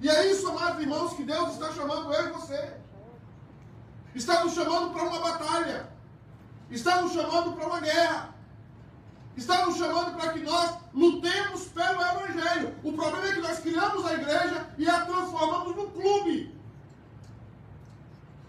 E 0.00 0.08
é 0.08 0.30
isso, 0.30 0.48
amados 0.48 0.80
irmãos, 0.80 1.14
que 1.14 1.24
Deus 1.24 1.52
está 1.52 1.72
chamando 1.72 2.12
eu 2.12 2.28
e 2.28 2.32
você. 2.32 2.74
Está 4.14 4.44
nos 4.44 4.54
chamando 4.54 4.92
para 4.92 5.04
uma 5.04 5.20
batalha, 5.20 5.90
está 6.70 7.02
nos 7.02 7.12
chamando 7.12 7.52
para 7.52 7.66
uma 7.66 7.80
guerra. 7.80 8.36
Está 9.36 9.66
nos 9.66 9.76
chamando 9.76 10.16
para 10.16 10.32
que 10.32 10.40
nós 10.40 10.78
lutemos 10.94 11.66
pelo 11.66 12.00
Evangelho. 12.00 12.74
O 12.82 12.92
problema 12.94 13.28
é 13.28 13.32
que 13.34 13.40
nós 13.40 13.58
criamos 13.58 14.06
a 14.06 14.14
igreja 14.14 14.66
e 14.78 14.88
a 14.88 15.04
transformamos 15.04 15.76
num 15.76 15.90
clube. 15.90 16.56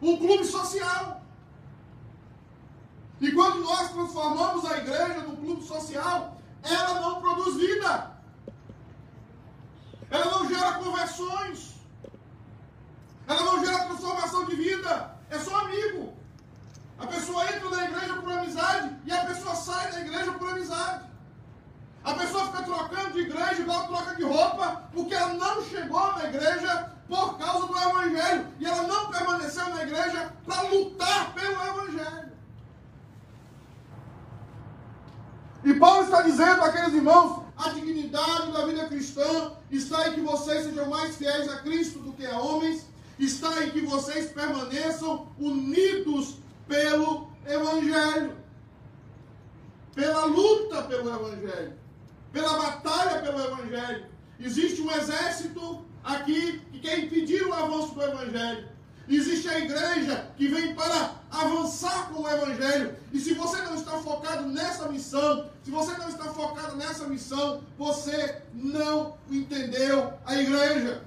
Um 0.02 0.16
clube 0.16 0.46
social. 0.46 1.17
E 3.20 3.32
quando 3.32 3.60
nós 3.60 3.92
transformamos 3.92 4.66
a 4.66 4.78
igreja 4.78 5.22
num 5.22 5.36
clube 5.36 5.64
social, 5.64 6.38
ela 6.64 7.02
não 7.02 7.22
produz 7.22 7.56
vida. 7.56 8.12
Ela 10.10 10.26
não 10.26 10.48
gera 10.48 10.74
conversões. 10.74 11.76
Ela 13.28 13.44
não 13.44 13.66
gera 13.66 13.86
transformação 13.86 14.46
de 14.46 14.56
vida. 14.56 15.16
É 15.30 15.40
só 15.40 15.56
amigo. 15.62 16.14
A 17.00 17.08
pessoa 17.08 17.44
entra 17.46 17.70
na 17.70 17.86
igreja 17.86 18.14
por 18.16 18.32
amizade 18.32 18.96
e 19.06 19.12
a 19.12 19.26
pessoa 19.26 19.56
sai 19.56 19.92
da 19.92 20.00
igreja 20.02 20.32
por 20.34 20.50
amizade. 20.50 21.06
A 22.04 22.14
pessoa 22.14 22.46
fica 22.46 22.64
trocando 22.64 23.12
de 23.14 23.20
igreja 23.20 23.62
igual 23.62 23.88
troca 23.88 24.16
de 24.16 24.24
roupa, 24.24 24.84
porque 24.94 25.14
ela 25.14 25.34
não 25.34 25.62
chegou 25.64 26.14
na 26.14 26.26
igreja 26.26 26.92
por 27.08 27.38
causa 27.38 27.68
do 27.68 27.78
Evangelho. 27.78 28.48
E 28.60 28.66
ela 28.66 28.84
não 28.84 29.12
permaneceu 29.12 29.68
na 29.70 29.84
igreja 29.84 30.34
para 30.46 30.62
lutar 30.70 31.34
pelo 31.34 31.52
Evangelho. 31.52 32.27
E 35.78 35.80
Paulo 35.80 36.06
está 36.06 36.24
dizendo 36.24 36.64
àqueles 36.64 36.92
irmãos: 36.92 37.44
a 37.56 37.70
dignidade 37.70 38.52
da 38.52 38.66
vida 38.66 38.88
cristã 38.88 39.52
está 39.70 40.10
em 40.10 40.14
que 40.14 40.22
vocês 40.22 40.64
sejam 40.64 40.90
mais 40.90 41.16
fiéis 41.18 41.48
a 41.48 41.58
Cristo 41.58 42.00
do 42.00 42.14
que 42.14 42.26
a 42.26 42.40
homens, 42.40 42.88
está 43.20 43.64
em 43.64 43.70
que 43.70 43.82
vocês 43.82 44.32
permaneçam 44.32 45.28
unidos 45.38 46.38
pelo 46.68 47.30
Evangelho, 47.46 48.36
pela 49.94 50.26
luta 50.26 50.82
pelo 50.82 51.14
Evangelho, 51.14 51.74
pela 52.34 52.58
batalha 52.58 53.22
pelo 53.22 53.40
Evangelho. 53.40 54.08
Existe 54.40 54.82
um 54.82 54.90
exército 54.90 55.86
aqui 56.04 56.60
que 56.72 56.80
quer 56.80 56.98
impedir 56.98 57.46
o 57.46 57.54
avanço 57.54 57.94
do 57.94 58.02
Evangelho. 58.02 58.68
Existe 59.10 59.48
a 59.48 59.60
igreja 59.60 60.30
que 60.36 60.50
vem 60.50 60.76
para 60.76 61.16
avançar 61.32 62.10
com 62.10 62.24
o 62.24 62.30
Evangelho. 62.30 62.98
E 63.14 63.20
se 63.20 63.34
você 63.34 63.62
não 63.62 63.76
está 63.76 63.92
focado 64.00 64.48
nessa 64.48 64.90
missão, 64.90 65.50
se 65.64 65.72
você 65.72 65.98
não 65.98 66.10
está 66.10 66.26
focado 66.26 66.76
nessa 66.76 67.08
missão, 67.08 67.64
você 67.78 68.42
não 68.54 69.18
entendeu 69.30 70.14
a 70.26 70.36
igreja. 70.36 71.04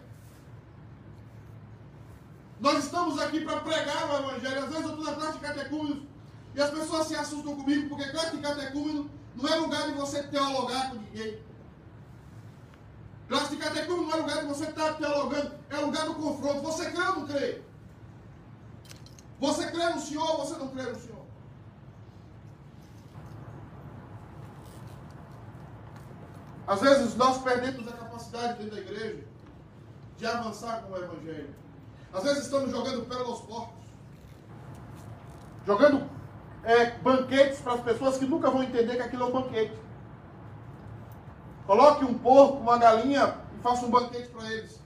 Nós 2.58 2.84
estamos 2.84 3.18
aqui 3.20 3.40
para 3.40 3.60
pregar 3.60 4.10
o 4.10 4.30
Evangelho. 4.30 4.64
Às 4.64 4.70
vezes 4.70 4.84
eu 4.84 4.90
estou 4.90 5.04
na 5.04 5.12
classe 5.12 5.32
de 5.34 5.38
catecúmenos 5.40 6.02
e 6.54 6.60
as 6.60 6.70
pessoas 6.70 7.06
se 7.06 7.14
assustam 7.14 7.56
comigo, 7.56 7.88
porque 7.90 8.10
classe 8.10 8.36
de 8.36 8.42
catecúmeno 8.42 9.10
não 9.36 9.48
é 9.48 9.56
lugar 9.56 9.86
de 9.88 9.92
você 9.92 10.22
teologar 10.22 10.90
com 10.90 10.96
ninguém. 10.96 11.38
Classe 13.28 13.50
de 13.50 13.56
catecúmeno 13.56 14.08
não 14.08 14.14
é 14.14 14.20
lugar 14.22 14.38
de 14.38 14.46
você 14.46 14.64
estar 14.64 14.94
teologando, 14.94 15.52
é 15.68 15.76
lugar 15.76 16.06
do 16.06 16.14
confronto. 16.14 16.62
Você 16.62 16.90
crê 16.90 17.02
ou 17.02 17.16
não 17.16 17.26
crê? 17.26 17.62
Você 19.40 19.66
crê 19.70 19.88
no 19.88 20.00
Senhor 20.00 20.30
ou 20.30 20.38
você 20.44 20.56
não 20.58 20.68
crê 20.68 20.82
no 20.82 20.94
Senhor? 20.94 21.24
Às 26.66 26.80
vezes 26.80 27.16
nós 27.16 27.38
perdemos 27.38 27.88
a 27.88 27.96
capacidade 27.96 28.58
dentro 28.58 28.76
da 28.76 28.82
igreja 28.82 29.24
de 30.18 30.26
avançar 30.26 30.82
com 30.82 30.92
o 30.92 30.96
Evangelho. 30.96 31.54
Às 32.12 32.22
vezes 32.22 32.44
estamos 32.44 32.70
jogando 32.70 33.08
pérola 33.08 33.28
aos 33.28 33.40
porcos. 33.40 33.80
Jogando 35.66 36.08
é, 36.62 36.90
banquetes 36.98 37.60
para 37.60 37.74
as 37.74 37.80
pessoas 37.80 38.18
que 38.18 38.26
nunca 38.26 38.50
vão 38.50 38.62
entender 38.62 38.96
que 38.96 39.02
aquilo 39.02 39.22
é 39.22 39.26
um 39.26 39.32
banquete. 39.32 39.78
Coloque 41.66 42.04
um 42.04 42.18
porco, 42.18 42.58
uma 42.58 42.76
galinha 42.76 43.38
e 43.56 43.62
faça 43.62 43.86
um 43.86 43.90
banquete 43.90 44.28
para 44.28 44.52
eles. 44.52 44.76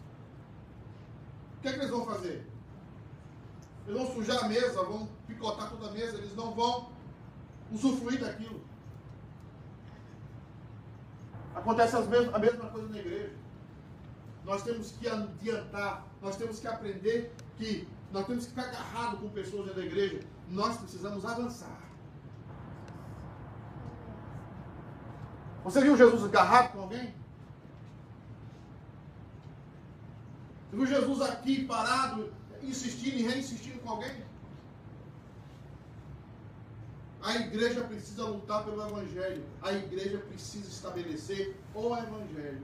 O 1.58 1.62
que 1.62 1.68
é 1.68 1.72
que 1.72 1.78
eles 1.80 1.90
vão 1.90 2.06
fazer? 2.06 2.53
Eles 3.86 4.00
vão 4.00 4.14
sujar 4.14 4.44
a 4.44 4.48
mesa, 4.48 4.82
vão 4.82 5.08
picotar 5.26 5.70
toda 5.70 5.88
a 5.88 5.92
mesa, 5.92 6.16
eles 6.16 6.34
não 6.34 6.54
vão 6.54 6.88
usufruir 7.70 8.20
daquilo. 8.20 8.62
Acontece 11.54 11.96
as 11.96 12.08
mesmas, 12.08 12.34
a 12.34 12.38
mesma 12.38 12.68
coisa 12.70 12.88
na 12.88 12.98
igreja. 12.98 13.32
Nós 14.44 14.62
temos 14.62 14.92
que 14.92 15.08
adiantar, 15.08 16.06
nós 16.20 16.36
temos 16.36 16.58
que 16.58 16.66
aprender 16.66 17.34
que 17.56 17.88
nós 18.12 18.26
temos 18.26 18.44
que 18.44 18.50
ficar 18.50 18.68
agarrado 18.68 19.18
com 19.18 19.28
pessoas 19.30 19.66
dentro 19.66 19.80
da 19.80 19.86
igreja. 19.86 20.20
Nós 20.48 20.76
precisamos 20.76 21.24
avançar. 21.24 21.80
Você 25.64 25.80
viu 25.80 25.96
Jesus 25.96 26.24
agarrado 26.24 26.72
com 26.72 26.80
alguém? 26.80 27.14
Você 30.70 30.76
viu 30.76 30.86
Jesus 30.86 31.22
aqui 31.22 31.64
parado, 31.64 32.32
insistindo 32.68 33.16
e 33.16 33.22
reinsistindo 33.22 33.78
com 33.80 33.90
alguém? 33.90 34.24
A 37.22 37.36
igreja 37.36 37.82
precisa 37.84 38.24
lutar 38.26 38.64
pelo 38.64 38.86
Evangelho. 38.86 39.44
A 39.62 39.72
igreja 39.72 40.18
precisa 40.18 40.68
estabelecer 40.68 41.56
o 41.74 41.96
Evangelho. 41.96 42.62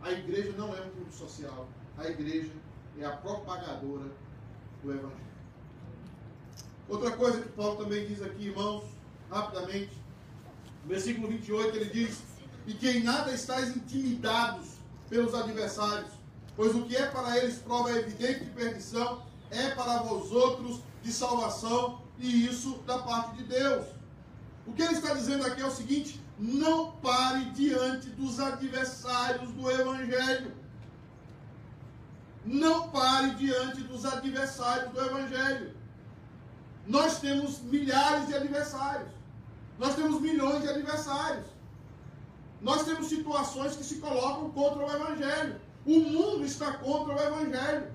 A 0.00 0.12
igreja 0.12 0.52
não 0.56 0.74
é 0.74 0.80
um 0.80 0.90
grupo 0.90 1.12
social. 1.12 1.68
A 1.98 2.08
igreja 2.08 2.50
é 2.98 3.04
a 3.04 3.10
propagadora 3.10 4.10
do 4.82 4.90
Evangelho. 4.90 5.24
Outra 6.88 7.10
coisa 7.12 7.40
que 7.40 7.48
Paulo 7.50 7.82
também 7.82 8.06
diz 8.06 8.22
aqui, 8.22 8.46
irmãos, 8.48 8.84
rapidamente. 9.30 9.92
No 10.82 10.88
versículo 10.88 11.28
28 11.28 11.76
ele 11.76 11.90
diz: 11.90 12.22
E 12.66 12.74
que 12.74 12.88
em 12.88 13.02
nada 13.02 13.32
estáis 13.32 13.76
intimidados 13.76 14.68
pelos 15.08 15.34
adversários, 15.34 16.12
pois 16.56 16.74
o 16.74 16.82
que 16.82 16.96
é 16.96 17.06
para 17.06 17.38
eles 17.38 17.58
prova 17.58 17.90
evidente 17.92 18.44
de 18.44 18.50
perdição, 18.50 19.22
é 19.50 19.70
para 19.70 19.98
vós 19.98 20.30
outros 20.32 20.80
de 21.02 21.12
salvação, 21.12 22.02
e 22.18 22.46
isso 22.46 22.78
da 22.86 22.98
parte 22.98 23.36
de 23.36 23.44
Deus. 23.44 23.86
O 24.66 24.72
que 24.72 24.82
ele 24.82 24.94
está 24.94 25.12
dizendo 25.14 25.46
aqui 25.46 25.60
é 25.60 25.66
o 25.66 25.70
seguinte: 25.70 26.20
não 26.38 26.92
pare 26.92 27.44
diante 27.50 28.08
dos 28.10 28.40
adversários 28.40 29.50
do 29.52 29.70
Evangelho. 29.70 30.52
Não 32.44 32.90
pare 32.90 33.34
diante 33.34 33.80
dos 33.82 34.04
adversários 34.04 34.92
do 34.92 35.00
Evangelho. 35.00 35.74
Nós 36.86 37.20
temos 37.20 37.60
milhares 37.60 38.26
de 38.26 38.34
adversários. 38.34 39.10
Nós 39.78 39.94
temos 39.94 40.20
milhões 40.20 40.62
de 40.62 40.68
adversários. 40.68 41.46
Nós 42.60 42.84
temos 42.84 43.08
situações 43.08 43.76
que 43.76 43.84
se 43.84 43.96
colocam 43.96 44.50
contra 44.50 44.84
o 44.84 44.90
Evangelho. 44.90 45.60
O 45.86 46.00
mundo 46.00 46.44
está 46.44 46.72
contra 46.72 47.14
o 47.14 47.20
Evangelho. 47.20 47.92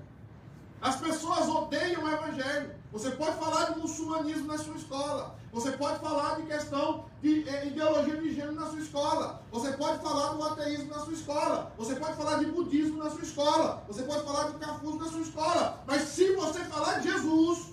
As 0.80 0.96
pessoas 0.96 1.48
odeiam 1.48 2.04
o 2.04 2.08
Evangelho. 2.08 2.74
Você 2.92 3.10
pode 3.10 3.36
falar 3.36 3.72
de 3.72 3.80
muçulmanismo 3.80 4.46
na 4.46 4.58
sua 4.58 4.76
escola. 4.76 5.36
Você 5.52 5.72
pode 5.72 5.98
falar 5.98 6.36
de 6.36 6.42
questão 6.44 7.06
de 7.20 7.48
eh, 7.48 7.66
ideologia 7.66 8.16
de 8.16 8.34
gênero 8.34 8.54
na 8.54 8.66
sua 8.66 8.78
escola. 8.78 9.42
Você 9.50 9.72
pode 9.72 10.02
falar 10.02 10.34
do 10.34 10.44
ateísmo 10.44 10.90
na 10.90 11.00
sua 11.00 11.12
escola. 11.12 11.72
Você 11.76 11.96
pode 11.96 12.16
falar 12.16 12.38
de 12.38 12.46
budismo 12.46 13.02
na 13.02 13.10
sua 13.10 13.22
escola. 13.22 13.84
Você 13.88 14.02
pode 14.04 14.24
falar 14.24 14.50
de 14.50 14.58
cafuso 14.58 14.98
na 14.98 15.08
sua 15.08 15.20
escola. 15.20 15.82
Mas 15.86 16.02
se 16.02 16.34
você 16.34 16.60
falar 16.64 16.98
de 17.00 17.10
Jesus, 17.10 17.72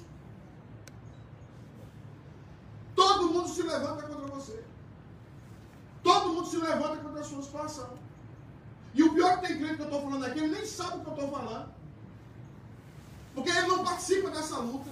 todo 2.96 3.30
mundo 3.30 3.48
se 3.48 3.62
levanta 3.62 4.04
contra 4.04 4.36
você. 4.36 4.64
Todo 6.04 6.30
mundo 6.30 6.48
se 6.48 6.58
levanta 6.58 6.98
contra 6.98 7.22
a 7.22 7.24
sua 7.24 7.42
situação. 7.44 8.07
E 8.98 9.04
o 9.04 9.14
pior 9.14 9.40
que 9.40 9.48
tem 9.48 9.58
crente 9.60 9.76
que 9.76 9.82
eu 9.84 9.86
estou 9.86 10.02
falando 10.02 10.26
aqui, 10.26 10.40
ele 10.40 10.56
nem 10.56 10.66
sabe 10.66 10.98
o 10.98 11.02
que 11.02 11.08
eu 11.08 11.14
estou 11.14 11.30
falando. 11.30 11.70
Porque 13.36 13.50
ele 13.52 13.68
não 13.68 13.84
participa 13.84 14.32
dessa 14.32 14.58
luta. 14.58 14.90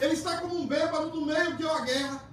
Ele 0.00 0.14
está 0.14 0.38
como 0.38 0.58
um 0.58 0.66
bêbado 0.66 1.14
no 1.14 1.24
meio 1.24 1.56
de 1.56 1.64
uma 1.64 1.80
guerra. 1.82 2.27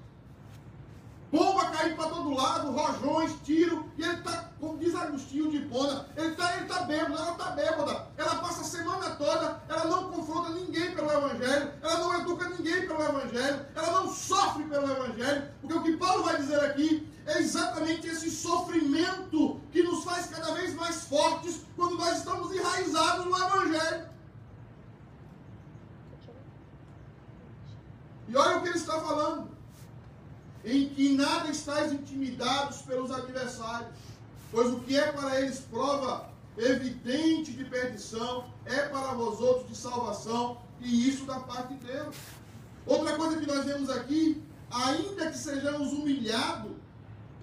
Bomba 1.35 1.69
caindo 1.69 1.97
para 1.97 2.09
todo 2.09 2.33
lado, 2.33 2.71
rojões, 2.71 3.33
tiro, 3.43 3.85
e 3.97 4.03
ele 4.03 4.13
está, 4.13 4.51
como 4.57 4.77
diz 4.77 4.95
Agostinho 4.95 5.51
de 5.51 5.59
Pona, 5.65 6.07
ele 6.15 6.29
está 6.29 6.55
ele 6.55 6.65
tá 6.65 6.83
bêbado, 6.83 7.13
ela 7.13 7.31
está 7.31 7.51
bêbada. 7.51 8.07
Ela 8.15 8.35
passa 8.35 8.61
a 8.61 8.63
semana 8.63 9.09
toda, 9.17 9.61
ela 9.67 9.85
não 9.85 10.11
confronta 10.11 10.51
ninguém 10.51 10.95
pelo 10.95 11.11
Evangelho, 11.11 11.73
ela 11.81 11.97
não 11.99 12.21
educa 12.21 12.47
ninguém 12.47 12.87
pelo 12.87 13.03
Evangelho, 13.03 13.65
ela 13.75 13.91
não 13.91 14.09
sofre 14.09 14.63
pelo 14.63 14.89
Evangelho, 14.89 15.51
porque 15.59 15.73
o 15.73 15.83
que 15.83 15.97
Paulo 15.97 16.23
vai 16.23 16.37
dizer 16.37 16.59
aqui 16.61 17.11
é 17.25 17.39
exatamente 17.39 18.07
esse 18.07 18.31
sofrimento 18.31 19.59
que 19.73 19.83
nos 19.83 20.05
faz 20.05 20.27
cada 20.27 20.53
vez 20.53 20.73
mais 20.73 21.03
fortes 21.03 21.61
quando 21.75 21.97
nós 21.97 22.19
estamos 22.19 22.55
enraizados 22.55 23.25
no 23.25 23.37
Evangelho. 23.37 24.05
E 28.29 28.37
olha 28.37 28.57
o 28.57 28.61
que 28.61 28.69
ele 28.69 28.77
está 28.77 29.01
falando. 29.01 29.54
Em 30.65 30.89
que 30.89 31.15
nada 31.15 31.49
estáis 31.49 31.93
intimidados 31.93 32.81
pelos 32.81 33.11
adversários, 33.11 33.91
pois 34.51 34.73
o 34.73 34.79
que 34.79 34.97
é 34.97 35.11
para 35.11 35.39
eles 35.39 35.59
prova 35.59 36.29
evidente 36.57 37.51
de 37.51 37.65
perdição, 37.65 38.45
é 38.65 38.87
para 38.87 39.13
vós 39.13 39.39
outros 39.39 39.69
de 39.69 39.75
salvação, 39.75 40.57
e 40.81 41.07
isso 41.09 41.25
da 41.25 41.39
parte 41.39 41.75
de 41.75 41.85
Deus. 41.85 42.15
Outra 42.85 43.15
coisa 43.15 43.37
que 43.37 43.45
nós 43.45 43.65
vemos 43.65 43.89
aqui, 43.89 44.41
ainda 44.71 45.31
que 45.31 45.37
sejamos 45.37 45.93
humilhados, 45.93 46.71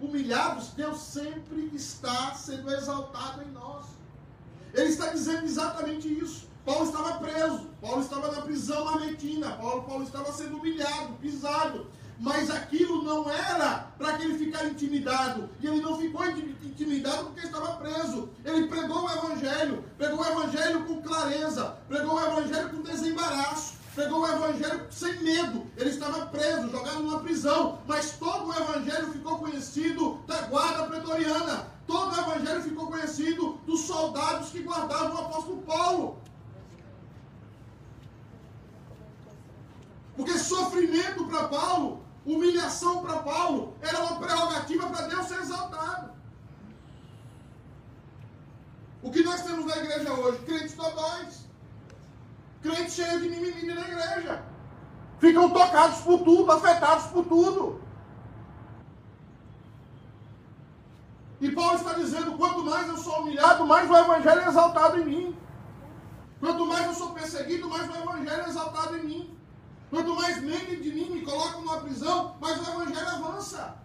humilhados, 0.01 0.69
Deus 0.71 0.99
sempre 0.99 1.71
está 1.75 2.35
sendo 2.35 2.73
exaltado 2.73 3.43
em 3.43 3.51
nós. 3.53 3.87
Ele 4.75 4.89
está 4.89 5.09
dizendo 5.09 5.45
exatamente 5.45 6.09
isso. 6.09 6.51
Paulo 6.65 6.85
estava 6.85 7.19
preso, 7.19 7.67
Paulo 7.81 8.03
estava 8.03 8.33
na 8.33 8.43
prisão 8.43 8.85
mametina, 8.85 9.57
Paulo, 9.57 9.83
Paulo 9.83 10.05
estava 10.05 10.33
sendo 10.33 10.59
humilhado, 10.59 11.15
pisado. 11.15 11.87
Mas 12.19 12.51
aquilo 12.51 13.03
não 13.03 13.29
era 13.31 13.89
para 13.99 14.17
que 14.17 14.25
ele 14.25 14.39
ficasse 14.39 14.67
intimidado. 14.67 15.51
E 15.61 15.67
ele 15.67 15.81
não 15.81 15.99
ficou 15.99 16.25
intimidado 16.29 17.27
porque 17.27 17.47
estava 17.47 17.75
preso. 17.77 18.31
Ele 18.45 18.67
pregou 18.69 19.05
o 19.05 19.11
Evangelho, 19.11 19.85
pregou 19.99 20.21
o 20.21 20.27
Evangelho 20.27 20.85
com 20.85 21.03
clareza, 21.03 21.77
pregou 21.89 22.15
o 22.15 22.21
Evangelho 22.21 22.71
com 22.71 22.83
desembaraço, 22.83 23.75
pregou 23.95 24.21
o 24.21 24.27
Evangelho 24.27 24.87
sem 24.91 25.23
medo. 25.23 25.67
Ele 25.77 25.91
estava 25.91 26.27
preso, 26.27 26.71
jogado 26.71 27.03
numa 27.03 27.21
prisão. 27.21 27.79
Mas 27.87 28.13
todo 28.13 28.49
o 28.49 28.55
Evangelho 28.55 29.13
ficou 29.13 29.39
conhecido 29.39 30.21
da 30.27 30.43
guarda 30.43 30.85
pretoriana. 30.85 31.73
Todo 31.87 32.15
o 32.15 32.21
Evangelho 32.21 32.63
ficou 32.63 32.87
conhecido 32.87 33.59
dos 33.67 33.81
soldados 33.81 34.51
que 34.51 34.61
guardavam 34.61 35.15
o 35.15 35.27
apóstolo 35.27 35.63
Paulo. 35.63 36.19
Porque 40.17 40.39
sofrimento 40.39 41.27
para 41.27 41.49
Paulo, 41.49 42.03
humilhação 42.25 43.03
para 43.03 43.19
Paulo, 43.19 43.75
era 43.81 43.99
uma 44.01 44.17
prerrogativa 44.21 44.89
para 44.89 45.09
Deus 45.09 45.27
ser 45.27 45.41
exaltado. 45.41 46.13
O 49.03 49.11
que 49.11 49.23
nós 49.25 49.43
temos 49.43 49.67
na 49.67 49.77
igreja 49.79 50.13
hoje? 50.13 50.39
Crentes 50.45 50.75
totais. 50.75 51.47
Crentes 52.63 52.95
cheios 52.95 53.23
de 53.23 53.29
mimimi 53.29 53.75
na 53.75 53.81
igreja. 53.81 54.43
Ficam 55.19 55.51
tocados 55.51 56.01
por 56.01 56.21
tudo, 56.21 56.53
afetados 56.53 57.07
por 57.07 57.25
tudo. 57.25 57.81
E 61.41 61.51
Paulo 61.51 61.77
está 61.77 61.95
dizendo: 61.95 62.39
quanto 62.39 62.65
mais 62.65 62.87
eu 62.87 62.97
sou 62.97 63.21
humilhado, 63.23 63.67
mais 63.67 63.91
o 63.91 63.97
Evangelho 63.97 64.41
é 64.43 64.49
exaltado 64.49 65.01
em 65.01 65.05
mim. 65.05 65.37
Quanto 66.39 66.67
mais 66.67 66.87
eu 66.87 66.95
sou 66.95 67.11
perseguido, 67.11 67.69
mais 67.69 67.89
o 67.89 67.95
Evangelho 67.95 68.43
é 68.43 68.49
exaltado 68.49 68.97
em 68.97 69.05
mim. 69.05 69.42
Quanto 69.93 70.15
mais 70.15 70.41
mentem 70.41 70.81
de 70.81 70.91
mim, 70.91 71.11
me 71.11 71.21
colocam 71.21 71.61
numa 71.61 71.83
prisão, 71.83 72.35
mais 72.41 72.59
o 72.59 72.71
Evangelho 72.71 73.09
avança. 73.11 73.77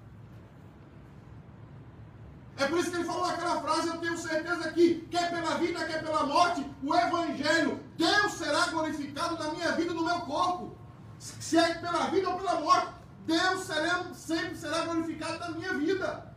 É 2.56 2.66
por 2.66 2.80
isso 2.80 2.90
que 2.90 2.96
ele 2.96 3.04
falou 3.04 3.26
aquela 3.26 3.60
frase, 3.60 3.90
eu 3.90 3.98
tenho 3.98 4.18
certeza 4.18 4.72
que, 4.72 5.06
quer 5.12 5.30
pela 5.30 5.58
vida, 5.58 5.86
quer 5.86 6.02
pela 6.02 6.24
morte, 6.26 6.66
o 6.82 6.96
Evangelho, 6.96 7.84
Deus 7.98 8.32
será 8.32 8.68
glorificado 8.68 9.38
na 9.38 9.52
minha 9.52 9.74
vida, 9.74 9.94
no 9.94 10.06
meu 10.06 10.22
corpo. 10.22 10.78
Se 11.20 11.58
é 11.58 11.74
pela 11.74 12.08
vida 12.08 12.30
ou 12.30 12.38
pela 12.38 12.62
morte, 12.62 12.88
Deus 13.26 13.66
será, 13.66 14.06
sempre 14.14 14.56
será 14.56 14.86
glorificado 14.86 15.40
na 15.40 15.50
minha 15.52 15.74
vida. 15.74 16.34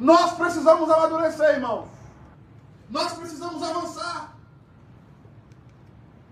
Nós 0.00 0.32
precisamos 0.32 0.90
amadurecer, 0.90 1.54
irmãos. 1.54 1.88
Nós 2.90 3.12
precisamos 3.12 3.62
avançar. 3.62 4.35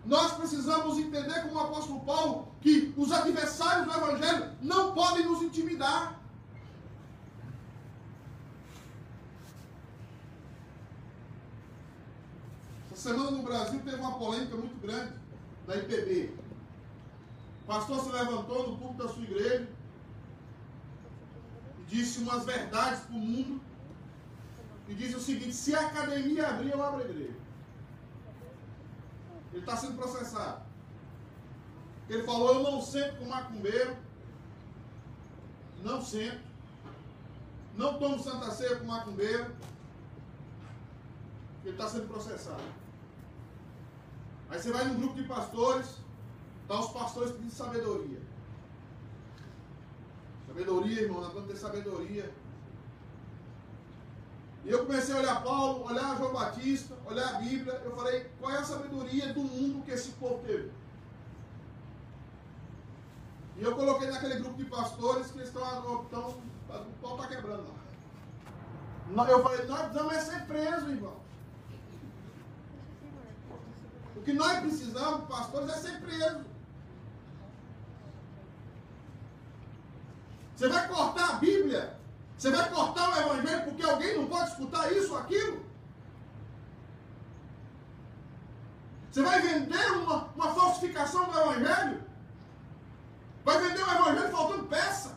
Nós 0.04 0.32
precisamos 0.32 0.98
entender, 0.98 1.42
como 1.42 1.54
o 1.54 1.60
apóstolo 1.60 2.00
Paulo, 2.00 2.48
que 2.60 2.92
os 2.96 3.10
adversários 3.10 3.86
do 3.86 3.92
Evangelho 3.92 4.50
não 4.60 4.92
podem 4.92 5.24
nos 5.24 5.42
intimidar. 5.42 6.20
Essa 12.92 13.10
semana 13.10 13.30
no 13.30 13.42
Brasil 13.42 13.80
teve 13.82 13.96
uma 13.96 14.18
polêmica 14.18 14.56
muito 14.56 14.78
grande 14.80 15.14
da 15.66 15.76
IPB. 15.76 16.34
O 17.62 17.66
pastor 17.66 18.00
se 18.04 18.10
levantou 18.10 18.68
no 18.68 18.76
púlpito 18.76 19.02
da 19.02 19.08
sua 19.08 19.22
igreja 19.22 19.68
e 21.78 21.82
disse 21.86 22.18
umas 22.20 22.44
verdades 22.44 23.00
para 23.00 23.16
o 23.16 23.18
mundo. 23.18 23.60
E 24.86 24.94
disse 24.94 25.16
o 25.16 25.20
seguinte: 25.20 25.54
se 25.54 25.74
a 25.74 25.80
academia 25.80 26.46
abrir, 26.46 26.72
eu 26.72 26.84
abro 26.84 27.00
a 27.00 27.04
igreja. 27.08 27.43
Ele 29.54 29.60
está 29.60 29.76
sendo 29.76 29.96
processado. 29.96 30.62
Ele 32.08 32.24
falou: 32.24 32.54
Eu 32.54 32.62
não 32.64 32.82
sento 32.82 33.18
com 33.18 33.26
macumbeiro. 33.26 33.96
Não 35.80 36.02
sento. 36.02 36.42
Não 37.76 37.98
tomo 37.98 38.18
santa 38.18 38.50
ceia 38.50 38.76
com 38.76 38.84
macumbeiro. 38.84 39.54
Ele 41.64 41.72
está 41.72 41.88
sendo 41.88 42.08
processado. 42.08 42.62
Aí 44.50 44.58
você 44.60 44.72
vai 44.72 44.84
num 44.86 44.96
grupo 44.96 45.14
de 45.14 45.22
pastores, 45.22 45.98
está 46.62 46.80
os 46.80 46.90
pastores 46.90 47.32
pedindo 47.32 47.52
sabedoria. 47.52 48.20
Sabedoria, 50.48 51.02
irmão, 51.02 51.20
nós 51.20 51.32
vamos 51.32 51.48
ter 51.48 51.56
sabedoria. 51.56 52.34
E 54.64 54.70
eu 54.70 54.86
comecei 54.86 55.14
a 55.14 55.18
olhar 55.18 55.42
Paulo, 55.42 55.84
olhar 55.84 56.16
João 56.16 56.32
Batista, 56.32 56.94
olhar 57.04 57.34
a 57.34 57.38
Bíblia. 57.38 57.74
Eu 57.84 57.94
falei, 57.94 58.30
qual 58.40 58.52
é 58.52 58.58
a 58.58 58.64
sabedoria 58.64 59.32
do 59.32 59.42
mundo 59.42 59.84
que 59.84 59.90
esse 59.90 60.12
povo 60.12 60.42
teve? 60.46 60.70
E 63.56 63.62
eu 63.62 63.74
coloquei 63.76 64.10
naquele 64.10 64.36
grupo 64.36 64.56
de 64.56 64.64
pastores 64.64 65.30
que 65.30 65.42
estão, 65.42 66.02
estão 66.02 66.42
o 66.68 66.92
pau 67.00 67.16
está 67.16 67.28
quebrando 67.28 67.68
lá. 69.12 69.28
Eu 69.28 69.42
falei, 69.42 69.66
nós 69.66 69.82
precisamos 69.82 70.12
é 70.14 70.20
ser 70.20 70.46
presos, 70.46 70.88
irmão. 70.88 71.16
O 74.16 74.22
que 74.22 74.32
nós 74.32 74.60
precisamos, 74.60 75.28
pastores, 75.28 75.68
é 75.68 75.72
ser 75.74 76.00
presos. 76.00 76.46
Você 80.56 80.68
vai 80.68 80.88
cortar 80.88 81.30
a 81.30 81.32
Bíblia? 81.34 81.96
Você 82.36 82.50
vai 82.50 82.68
cortar 82.70 83.10
o 83.10 83.20
Evangelho 83.20 83.64
porque 83.64 83.82
alguém 83.82 84.16
não 84.16 84.26
pode 84.26 84.50
escutar 84.50 84.92
isso 84.92 85.12
ou 85.12 85.18
aquilo? 85.18 85.64
Você 89.10 89.22
vai 89.22 89.40
vender 89.40 89.92
uma, 89.92 90.24
uma 90.34 90.54
falsificação 90.54 91.30
do 91.30 91.38
Evangelho? 91.38 92.02
Vai 93.44 93.58
vender 93.60 93.82
o 93.82 93.90
Evangelho 93.90 94.30
faltando 94.30 94.64
peça? 94.64 95.14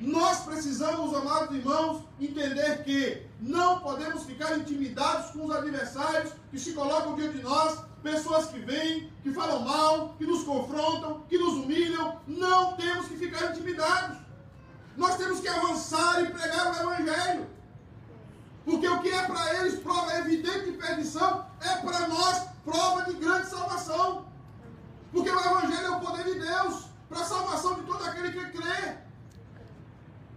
Nós 0.00 0.40
precisamos, 0.40 1.14
amados 1.14 1.54
irmãos, 1.54 2.02
entender 2.18 2.82
que 2.84 3.26
não 3.38 3.80
podemos 3.80 4.24
ficar 4.24 4.56
intimidados 4.58 5.30
com 5.30 5.44
os 5.44 5.54
adversários 5.54 6.32
que 6.50 6.58
se 6.58 6.72
colocam 6.72 7.14
diante 7.14 7.36
de 7.36 7.42
nós, 7.42 7.84
pessoas 8.02 8.46
que 8.46 8.58
vêm, 8.58 9.09
que 9.22 9.32
falam 9.32 9.60
mal, 9.60 10.14
que 10.16 10.26
nos 10.26 10.44
confrontam, 10.44 11.22
que 11.28 11.38
nos 11.38 11.54
humilham. 11.54 12.20
Não 12.26 12.76
temos 12.76 13.06
que 13.08 13.16
ficar 13.16 13.50
intimidados. 13.50 14.18
Nós 14.96 15.16
temos 15.16 15.40
que 15.40 15.48
avançar 15.48 16.22
e 16.22 16.26
pregar 16.26 16.66
o 16.66 16.92
Evangelho. 16.92 17.46
Porque 18.64 18.88
o 18.88 19.00
que 19.00 19.10
é 19.10 19.22
para 19.22 19.54
eles 19.54 19.80
prova 19.80 20.14
evidente 20.18 20.70
de 20.70 20.72
perdição, 20.72 21.46
é 21.60 21.76
para 21.76 22.08
nós 22.08 22.48
prova 22.64 23.02
de 23.04 23.14
grande 23.14 23.48
salvação. 23.48 24.26
Porque 25.12 25.30
o 25.30 25.40
Evangelho 25.40 25.86
é 25.86 25.90
o 25.90 26.00
poder 26.00 26.24
de 26.24 26.38
Deus 26.38 26.84
para 27.08 27.20
a 27.20 27.24
salvação 27.24 27.74
de 27.74 27.82
todo 27.82 28.04
aquele 28.04 28.32
que 28.32 28.58
crê. 28.58 28.98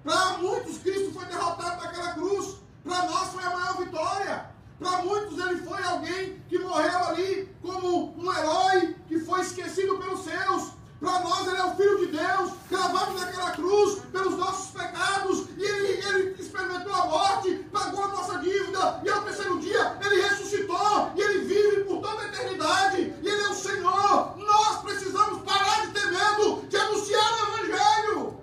Para 0.03 0.37
muitos, 0.39 0.79
Cristo 0.79 1.13
foi 1.13 1.25
derrotado 1.25 1.81
naquela 1.81 2.13
cruz. 2.13 2.57
Para 2.83 3.05
nós 3.05 3.29
foi 3.29 3.43
a 3.43 3.49
maior 3.49 3.77
vitória. 3.77 4.52
Para 4.83 5.01
muitos, 5.01 5.39
ele 5.39 5.61
foi 5.61 5.81
alguém 5.81 6.37
que 6.49 6.59
morreu 6.59 6.99
ali 7.05 7.49
como 7.61 8.13
um 8.17 8.33
herói 8.33 8.93
que 9.07 9.17
foi 9.17 9.39
esquecido 9.39 9.97
pelos 9.97 10.25
seus. 10.25 10.73
Para 10.99 11.21
nós, 11.21 11.47
ele 11.47 11.57
é 11.57 11.63
o 11.63 11.75
Filho 11.75 11.99
de 11.99 12.07
Deus, 12.07 12.51
cravado 12.67 13.13
naquela 13.13 13.51
cruz 13.51 14.01
pelos 14.11 14.37
nossos 14.37 14.71
pecados. 14.71 15.47
E 15.57 15.63
ele, 15.63 15.87
ele 16.05 16.41
experimentou 16.41 16.93
a 16.93 17.05
morte, 17.05 17.65
pagou 17.71 18.03
a 18.03 18.07
nossa 18.09 18.39
dívida. 18.39 19.01
E 19.05 19.09
ao 19.09 19.21
terceiro 19.21 19.57
dia, 19.59 19.97
ele 20.03 20.21
ressuscitou. 20.21 21.11
E 21.15 21.21
ele 21.21 21.45
vive 21.45 21.85
por 21.85 22.01
toda 22.01 22.21
a 22.21 22.27
eternidade. 22.27 23.13
E 23.21 23.27
ele 23.27 23.41
é 23.41 23.49
o 23.49 23.55
Senhor. 23.55 24.37
Nós 24.37 24.81
precisamos 24.81 25.43
parar 25.43 25.85
de 25.85 25.93
ter 25.93 26.07
medo 26.07 26.67
de 26.67 26.75
anunciar 26.75 27.33
o 27.33 27.47
Evangelho. 27.47 28.37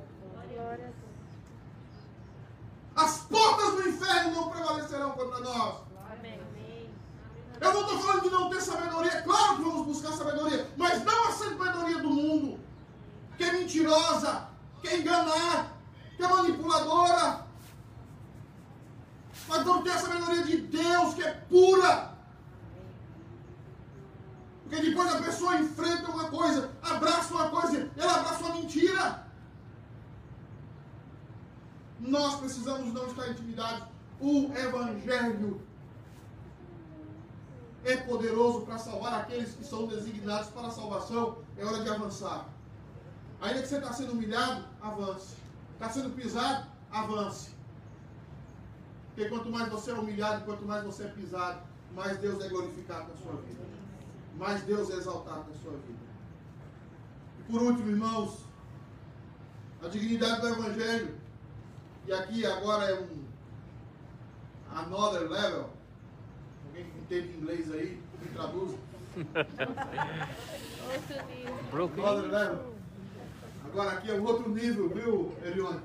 As 2.96 3.18
portas 3.18 3.74
do 3.74 3.88
inferno 3.88 4.30
não 4.32 4.48
prevalecerão 4.48 5.10
contra 5.10 5.40
nós. 5.40 5.89
Eu 7.60 7.74
não 7.74 7.80
estou 7.82 7.98
falando 8.00 8.22
de 8.22 8.30
não 8.30 8.50
ter 8.50 8.60
sabedoria. 8.60 9.22
Claro 9.22 9.56
que 9.56 9.62
vamos 9.62 9.86
buscar 9.86 10.12
sabedoria. 10.12 10.70
Mas 10.76 11.04
não 11.04 11.28
a 11.28 11.32
sabedoria 11.32 11.98
do 11.98 12.10
mundo. 12.10 12.60
Que 13.36 13.44
é 13.44 13.52
mentirosa. 13.52 14.48
Que 14.80 14.88
é 14.88 14.98
enganar. 14.98 15.76
Que 16.16 16.24
é 16.24 16.28
manipuladora. 16.28 17.46
Mas 19.48 19.64
vamos 19.64 19.82
ter 19.84 19.90
a 19.90 19.98
sabedoria 19.98 20.42
de 20.44 20.56
Deus, 20.58 21.14
que 21.14 21.22
é 21.22 21.32
pura. 21.32 22.10
Porque 24.62 24.86
depois 24.86 25.12
a 25.12 25.20
pessoa 25.20 25.56
enfrenta 25.56 26.10
uma 26.12 26.30
coisa, 26.30 26.70
abraça 26.80 27.34
uma 27.34 27.50
coisa, 27.50 27.90
ela 27.96 28.20
abraça 28.20 28.44
uma 28.44 28.54
mentira. 28.54 29.26
Nós 31.98 32.36
precisamos 32.36 32.94
não 32.94 33.06
estar 33.08 33.28
intimidados. 33.28 33.88
O 34.20 34.52
Evangelho 34.56 35.60
é 37.84 37.96
poderoso 37.96 38.62
para 38.62 38.78
salvar 38.78 39.20
aqueles 39.20 39.54
que 39.54 39.64
são 39.64 39.86
designados 39.86 40.48
para 40.48 40.68
a 40.68 40.70
salvação. 40.70 41.38
É 41.56 41.64
hora 41.64 41.82
de 41.82 41.88
avançar. 41.88 42.48
Ainda 43.40 43.62
que 43.62 43.68
você 43.68 43.76
está 43.76 43.92
sendo 43.92 44.12
humilhado, 44.12 44.64
avance. 44.80 45.36
Está 45.74 45.88
sendo 45.88 46.14
pisado, 46.14 46.66
avance. 46.90 47.50
Porque 49.08 49.28
quanto 49.28 49.50
mais 49.50 49.68
você 49.70 49.90
é 49.90 49.94
humilhado, 49.94 50.44
quanto 50.44 50.64
mais 50.64 50.84
você 50.84 51.04
é 51.04 51.08
pisado, 51.08 51.60
mais 51.94 52.18
Deus 52.18 52.44
é 52.44 52.48
glorificado 52.48 53.08
na 53.08 53.16
sua 53.16 53.40
vida. 53.42 53.60
Mais 54.36 54.62
Deus 54.62 54.90
é 54.90 54.94
exaltado 54.94 55.50
na 55.50 55.58
sua 55.62 55.72
vida. 55.72 55.98
E 57.38 57.42
por 57.50 57.62
último, 57.62 57.90
irmãos, 57.90 58.44
a 59.82 59.88
dignidade 59.88 60.42
do 60.42 60.48
Evangelho. 60.48 61.18
E 62.06 62.12
aqui 62.12 62.44
agora 62.44 62.84
é 62.84 63.00
um 63.00 63.20
another 64.74 65.28
level 65.28 65.70
Alguém 66.80 66.84
que 66.84 66.98
entende 66.98 67.36
inglês 67.36 67.72
aí, 67.72 68.00
me 68.22 68.28
traduz. 68.30 68.78
Broken. 71.70 72.04
Another 72.04 72.30
level. 72.30 72.74
Agora 73.64 73.90
aqui 73.92 74.10
é 74.10 74.14
um 74.14 74.24
outro 74.24 74.48
nível, 74.48 74.88
viu, 74.88 75.34
Elione? 75.44 75.80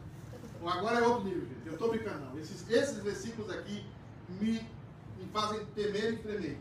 Agora 0.66 1.00
é 1.00 1.08
outro 1.08 1.26
nível, 1.26 1.42
gente. 1.48 1.68
Eu 1.68 1.74
estou 1.74 1.90
brincando, 1.90 2.26
não. 2.26 2.40
Esses, 2.40 2.68
esses 2.70 2.98
versículos 3.04 3.52
aqui 3.52 3.86
me, 4.40 4.54
me 5.18 5.26
fazem 5.32 5.66
temer 5.76 6.14
e 6.14 6.18
tremer. 6.18 6.58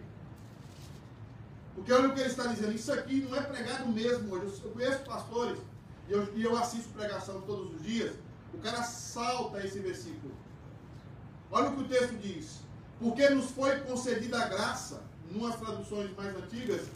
Porque 1.75 1.93
olha 1.93 2.09
o 2.09 2.15
que 2.15 2.21
ele 2.21 2.29
está 2.29 2.47
dizendo. 2.47 2.73
Isso 2.73 2.93
aqui 2.93 3.21
não 3.23 3.37
é 3.37 3.43
pregado 3.43 3.87
mesmo 3.89 4.35
hoje. 4.35 4.61
Eu 4.63 4.71
conheço 4.73 5.05
pastores 5.05 5.59
e 6.09 6.13
eu, 6.13 6.37
e 6.37 6.43
eu 6.43 6.57
assisto 6.57 6.91
pregação 6.91 7.41
todos 7.43 7.75
os 7.75 7.83
dias. 7.83 8.15
O 8.53 8.59
cara 8.59 8.83
salta 8.83 9.65
esse 9.65 9.79
versículo. 9.79 10.35
Olha 11.51 11.71
o 11.71 11.77
que 11.77 11.83
o 11.83 11.89
texto 11.89 12.15
diz. 12.19 12.64
Porque 13.05 13.29
nos 13.29 13.51
foi 13.51 13.81
concedida 13.81 14.43
a 14.43 14.49
graça, 14.49 15.03
numas 15.31 15.57
traduções 15.57 16.11
mais 16.17 16.35
antigas, 16.35 16.87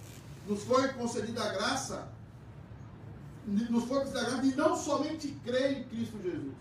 nos 0.46 0.62
foi 0.62 0.88
concedida 0.94 1.44
a 1.44 1.52
graça, 1.52 2.08
nos 3.46 3.84
foi 3.84 3.98
concedida 3.98 4.20
a 4.20 4.24
graça 4.24 4.42
de 4.42 4.56
não 4.56 4.74
somente 4.74 5.28
crer 5.44 5.80
em 5.80 5.84
Cristo 5.84 6.18
Jesus, 6.22 6.54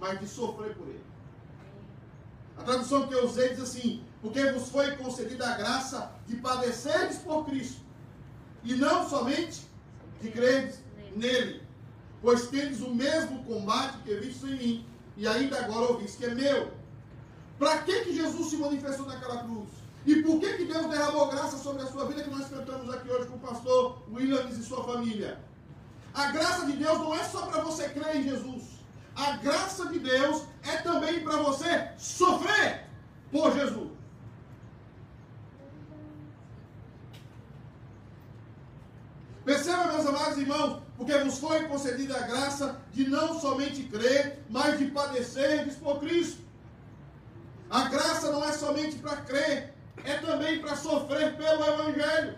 mas 0.00 0.18
de 0.18 0.26
sofrer 0.26 0.74
por 0.74 0.88
Ele. 0.88 1.04
A 2.56 2.62
tradução 2.62 3.06
que 3.06 3.12
eu 3.12 3.26
usei 3.26 3.50
diz 3.50 3.60
assim: 3.60 4.02
porque 4.22 4.50
vos 4.52 4.70
foi 4.70 4.96
concedida 4.96 5.46
a 5.46 5.54
graça 5.54 6.10
de 6.26 6.36
padeceres 6.36 7.18
por 7.18 7.44
Cristo, 7.44 7.82
e 8.62 8.72
não 8.76 9.06
somente 9.06 9.60
de 10.22 10.30
creres 10.30 10.78
nele, 11.14 11.62
pois 12.22 12.48
tendes 12.48 12.80
o 12.80 12.94
mesmo 12.94 13.44
combate 13.44 13.98
que 13.98 14.14
vistes 14.14 14.42
em 14.42 14.56
mim, 14.56 14.86
e 15.18 15.28
ainda 15.28 15.62
agora 15.62 15.92
ouvis 15.92 16.16
que 16.16 16.24
é 16.24 16.34
meu. 16.34 16.83
Para 17.64 17.78
que, 17.78 18.00
que 18.02 18.14
Jesus 18.14 18.50
se 18.50 18.58
manifestou 18.58 19.06
naquela 19.06 19.38
cruz? 19.38 19.70
E 20.04 20.16
por 20.16 20.38
que, 20.38 20.52
que 20.52 20.66
Deus 20.66 20.86
derramou 20.86 21.28
graça 21.28 21.56
sobre 21.56 21.82
a 21.82 21.86
sua 21.86 22.04
vida 22.04 22.22
que 22.22 22.28
nós 22.28 22.46
cantamos 22.46 22.92
aqui 22.92 23.08
hoje 23.08 23.26
com 23.26 23.36
o 23.36 23.38
pastor 23.38 24.02
Williams 24.12 24.58
e 24.58 24.62
sua 24.62 24.84
família? 24.84 25.40
A 26.12 26.30
graça 26.30 26.66
de 26.66 26.72
Deus 26.72 26.98
não 26.98 27.14
é 27.14 27.24
só 27.24 27.46
para 27.46 27.62
você 27.62 27.88
crer 27.88 28.16
em 28.16 28.22
Jesus. 28.22 28.64
A 29.16 29.38
graça 29.38 29.86
de 29.86 29.98
Deus 29.98 30.42
é 30.62 30.76
também 30.82 31.24
para 31.24 31.38
você 31.38 31.88
sofrer 31.96 32.86
por 33.32 33.54
Jesus. 33.54 33.92
Perceba, 39.42 39.86
meus 39.86 40.06
amados 40.06 40.36
irmãos, 40.36 40.82
porque 40.98 41.16
nos 41.16 41.38
foi 41.38 41.66
concedida 41.66 42.14
a 42.14 42.26
graça 42.26 42.78
de 42.92 43.08
não 43.08 43.40
somente 43.40 43.84
crer, 43.84 44.44
mas 44.50 44.78
de 44.78 44.84
padecer 44.90 45.74
por 45.76 46.00
Cristo. 46.00 46.43
A 47.74 47.88
graça 47.88 48.30
não 48.30 48.44
é 48.44 48.52
somente 48.52 48.98
para 48.98 49.16
crer, 49.16 49.74
é 50.04 50.16
também 50.18 50.60
para 50.60 50.76
sofrer 50.76 51.36
pelo 51.36 51.64
Evangelho. 51.64 52.36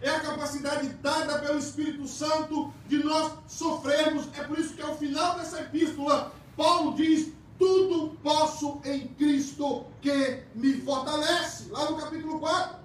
É 0.00 0.10
a 0.10 0.20
capacidade 0.20 0.86
dada 1.02 1.40
pelo 1.40 1.58
Espírito 1.58 2.06
Santo 2.06 2.72
de 2.86 3.02
nós 3.02 3.32
sofrermos. 3.48 4.28
É 4.38 4.44
por 4.44 4.56
isso 4.56 4.74
que 4.74 4.80
ao 4.80 4.96
final 4.96 5.36
dessa 5.36 5.62
epístola, 5.62 6.32
Paulo 6.56 6.94
diz: 6.94 7.32
Tudo 7.58 8.16
posso 8.22 8.80
em 8.84 9.08
Cristo 9.08 9.86
que 10.00 10.44
me 10.54 10.80
fortalece. 10.82 11.68
Lá 11.70 11.90
no 11.90 11.96
capítulo 11.96 12.38
4. 12.38 12.76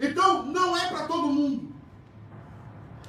Então, 0.00 0.42
não 0.42 0.76
é 0.76 0.88
para 0.88 1.06
todo 1.06 1.28
mundo. 1.28 1.72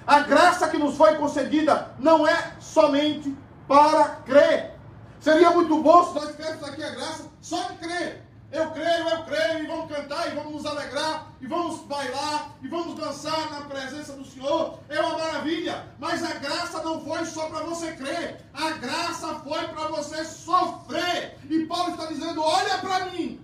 A 0.05 0.19
graça 0.19 0.69
que 0.69 0.77
nos 0.77 0.95
foi 0.95 1.15
concedida 1.15 1.95
não 1.97 2.27
é 2.27 2.53
somente 2.59 3.35
para 3.67 4.17
crer. 4.23 4.78
Seria 5.19 5.51
muito 5.51 5.81
bom 5.81 6.05
se 6.05 6.15
nós 6.15 6.31
tivéssemos 6.31 6.63
aqui 6.63 6.83
a 6.83 6.89
graça 6.91 7.25
só 7.41 7.61
de 7.63 7.77
crer. 7.77 8.29
Eu 8.51 8.71
creio, 8.71 9.07
eu 9.07 9.23
creio, 9.25 9.63
e 9.63 9.67
vamos 9.67 9.91
cantar, 9.91 10.27
e 10.27 10.35
vamos 10.35 10.53
nos 10.53 10.65
alegrar, 10.65 11.27
e 11.39 11.45
vamos 11.45 11.81
bailar, 11.81 12.55
e 12.63 12.67
vamos 12.67 12.95
dançar 12.95 13.51
na 13.51 13.61
presença 13.61 14.13
do 14.13 14.25
Senhor. 14.25 14.79
É 14.89 14.99
uma 14.99 15.19
maravilha. 15.19 15.87
Mas 15.99 16.23
a 16.23 16.33
graça 16.33 16.81
não 16.81 16.99
foi 17.05 17.25
só 17.25 17.47
para 17.47 17.59
você 17.59 17.91
crer. 17.91 18.43
A 18.53 18.71
graça 18.71 19.35
foi 19.43 19.67
para 19.67 19.87
você 19.89 20.25
sofrer. 20.25 21.37
E 21.47 21.65
Paulo 21.67 21.91
está 21.91 22.05
dizendo: 22.07 22.41
olha 22.41 22.79
para 22.79 23.05
mim. 23.07 23.39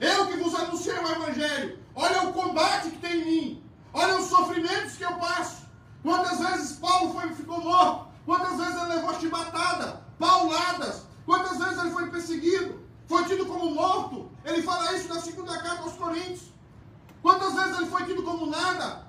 Eu 0.00 0.26
que 0.26 0.36
vos 0.36 0.52
anunciei 0.54 0.98
o 0.98 1.08
Evangelho. 1.08 1.78
Olha 1.94 2.22
o 2.22 2.32
combate 2.32 2.90
que 2.90 2.98
tem 2.98 3.20
em 3.20 3.24
mim. 3.24 3.64
Olha 3.92 4.16
os 4.16 4.26
sofrimentos 4.26 4.96
que 4.96 5.04
eu 5.04 5.14
passo. 5.14 5.62
Quantas 6.02 6.40
vezes 6.40 6.78
Paulo 6.78 7.12
foi, 7.12 7.32
ficou 7.34 7.60
morto? 7.60 8.08
Quantas 8.26 8.56
vezes 8.56 8.82
ele 8.82 8.94
levou 8.94 9.20
chibatada, 9.20 10.01
pauladas? 10.18 11.02
Quantas 11.24 11.58
vezes 11.58 11.78
ele 11.78 11.90
foi 11.90 12.10
perseguido? 12.10 12.80
Foi 13.06 13.24
tido 13.24 13.46
como 13.46 13.70
morto? 13.70 14.30
Ele 14.44 14.62
fala 14.62 14.92
isso 14.96 15.08
na 15.08 15.20
segunda 15.20 15.56
carta 15.58 15.82
aos 15.82 15.94
Coríntios. 15.94 16.42
Quantas 17.22 17.54
vezes 17.54 17.76
ele 17.76 17.86
foi 17.86 18.04
tido 18.04 18.22
como 18.22 18.46
nada? 18.46 19.06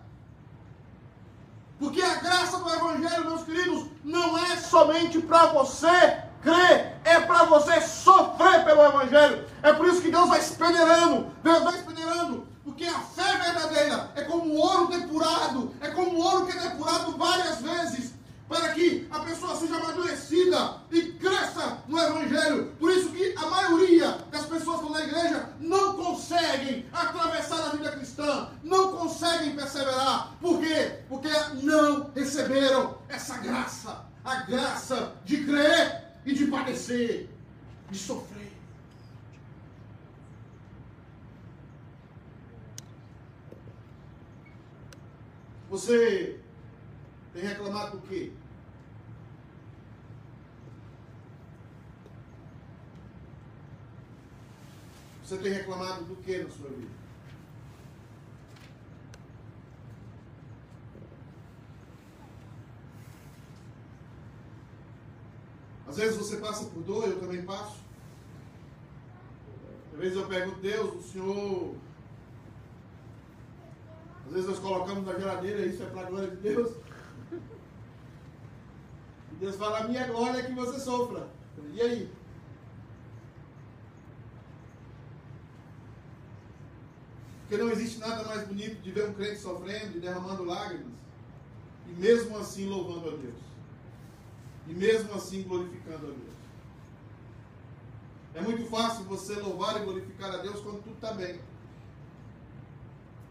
Porque 1.80 2.02
a 2.02 2.16
graça 2.16 2.60
do 2.60 2.70
Evangelho, 2.70 3.26
meus 3.26 3.44
queridos, 3.44 3.88
não 4.04 4.38
é 4.38 4.58
somente 4.58 5.20
para 5.20 5.48
você 5.48 6.24
crer, 6.42 7.00
é 7.04 7.20
para 7.22 7.46
você 7.46 7.82
sofrer 7.82 8.64
pelo 8.64 8.86
Evangelho. 8.86 9.48
É 9.62 9.74
por 9.74 9.88
isso 9.88 10.02
que 10.02 10.12
Deus 10.12 10.30
vai 10.30 10.42
peneirando, 10.42 11.32
Deus 11.44 11.64
vai 11.64 11.82
peneirando 11.82 12.54
porque 12.64 12.86
a 12.86 13.00
fé 13.00 13.38
verdadeira 13.38 14.12
é 14.16 14.22
como 14.24 14.56
ouro 14.56 14.88
depurado, 14.88 15.74
é 15.82 15.90
como 15.90 16.18
ouro 16.18 16.46
que 16.46 16.58
é 16.58 16.62
depurado 16.62 17.18
várias 17.18 17.62
vezes, 17.62 18.14
para 18.48 18.74
que 18.74 19.08
a 19.10 19.20
pessoa 19.22 19.56
seja 19.56 19.76
amadurecida 19.78 20.82
e 20.92 21.14
cresça 21.14 21.80
no 21.88 21.98
Evangelho. 21.98 22.74
Por 22.80 22.92
isso 22.92 23.10
que 23.10 23.34
a 23.38 23.46
maioria 23.48 24.12
das 24.32 24.46
pessoas 24.46 24.80
que 24.80 24.86
estão 24.86 24.90
na 24.92 25.04
igreja 25.04 25.50
não 25.60 25.96
conseguem 25.96 26.86
atravessar 26.92 27.68
a 27.68 27.70
vida 27.70 27.92
cristã, 27.92 28.50
não 28.64 28.92
conseguem 28.96 29.56
perseverar. 29.56 30.36
Por 30.40 30.60
quê? 30.60 31.00
Porque 31.08 31.30
não 31.62 32.12
receberam 32.14 32.98
essa 33.10 33.38
graça, 33.38 34.06
a 34.24 34.36
graça 34.44 35.14
de 35.26 35.46
crer 35.46 36.04
e 36.26 36.34
de 36.34 36.48
padecer, 36.48 37.30
de 37.90 37.98
sofrer. 37.98 38.52
Você 45.70 46.43
tem 47.34 47.44
reclamado 47.44 47.98
do 47.98 48.08
quê? 48.08 48.32
Você 55.24 55.38
tem 55.38 55.52
reclamado 55.52 56.04
do 56.06 56.16
que 56.18 56.38
na 56.38 56.50
sua 56.50 56.70
vida? 56.70 56.92
Às 65.88 65.98
vezes 65.98 66.18
você 66.18 66.38
passa 66.38 66.66
por 66.66 66.84
dor, 66.84 67.08
eu 67.08 67.20
também 67.20 67.44
passo. 67.44 67.82
Às 69.94 70.00
vezes 70.00 70.18
eu 70.18 70.28
pergunto, 70.28 70.60
Deus, 70.60 70.96
o 70.96 71.12
Senhor 71.12 71.76
às 74.26 74.32
vezes 74.34 74.50
nós 74.50 74.60
colocamos 74.60 75.06
na 75.06 75.20
geladeira, 75.20 75.66
isso 75.66 75.84
é 75.84 75.86
para 75.86 76.02
a 76.02 76.10
glória 76.10 76.30
de 76.32 76.38
Deus. 76.38 76.83
E 79.34 79.36
Deus 79.36 79.56
fala, 79.58 79.80
a 79.80 79.88
minha 79.88 80.08
glória 80.08 80.40
é 80.40 80.44
que 80.44 80.54
você 80.54 80.80
sofra. 80.80 81.28
E 81.74 81.82
aí? 81.82 82.12
Porque 87.42 87.62
não 87.62 87.72
existe 87.72 88.00
nada 88.00 88.24
mais 88.24 88.48
bonito 88.48 88.82
de 88.82 88.92
ver 88.92 89.10
um 89.10 89.14
crente 89.14 89.40
sofrendo 89.40 89.98
e 89.98 90.00
derramando 90.00 90.46
lágrimas. 90.46 90.94
E 91.88 91.92
mesmo 91.94 92.38
assim 92.38 92.68
louvando 92.68 93.10
a 93.10 93.18
Deus. 93.18 93.42
E 94.68 94.74
mesmo 94.74 95.14
assim 95.14 95.44
glorificando 95.44 96.08
a 96.08 96.12
Deus. 96.12 96.34
É 98.36 98.42
muito 98.42 98.66
fácil 98.70 99.04
você 99.04 99.36
louvar 99.36 99.82
e 99.82 99.84
glorificar 99.84 100.34
a 100.34 100.38
Deus 100.38 100.62
quando 100.62 100.82
tudo 100.82 100.96
está 100.96 101.14
bem 101.14 101.40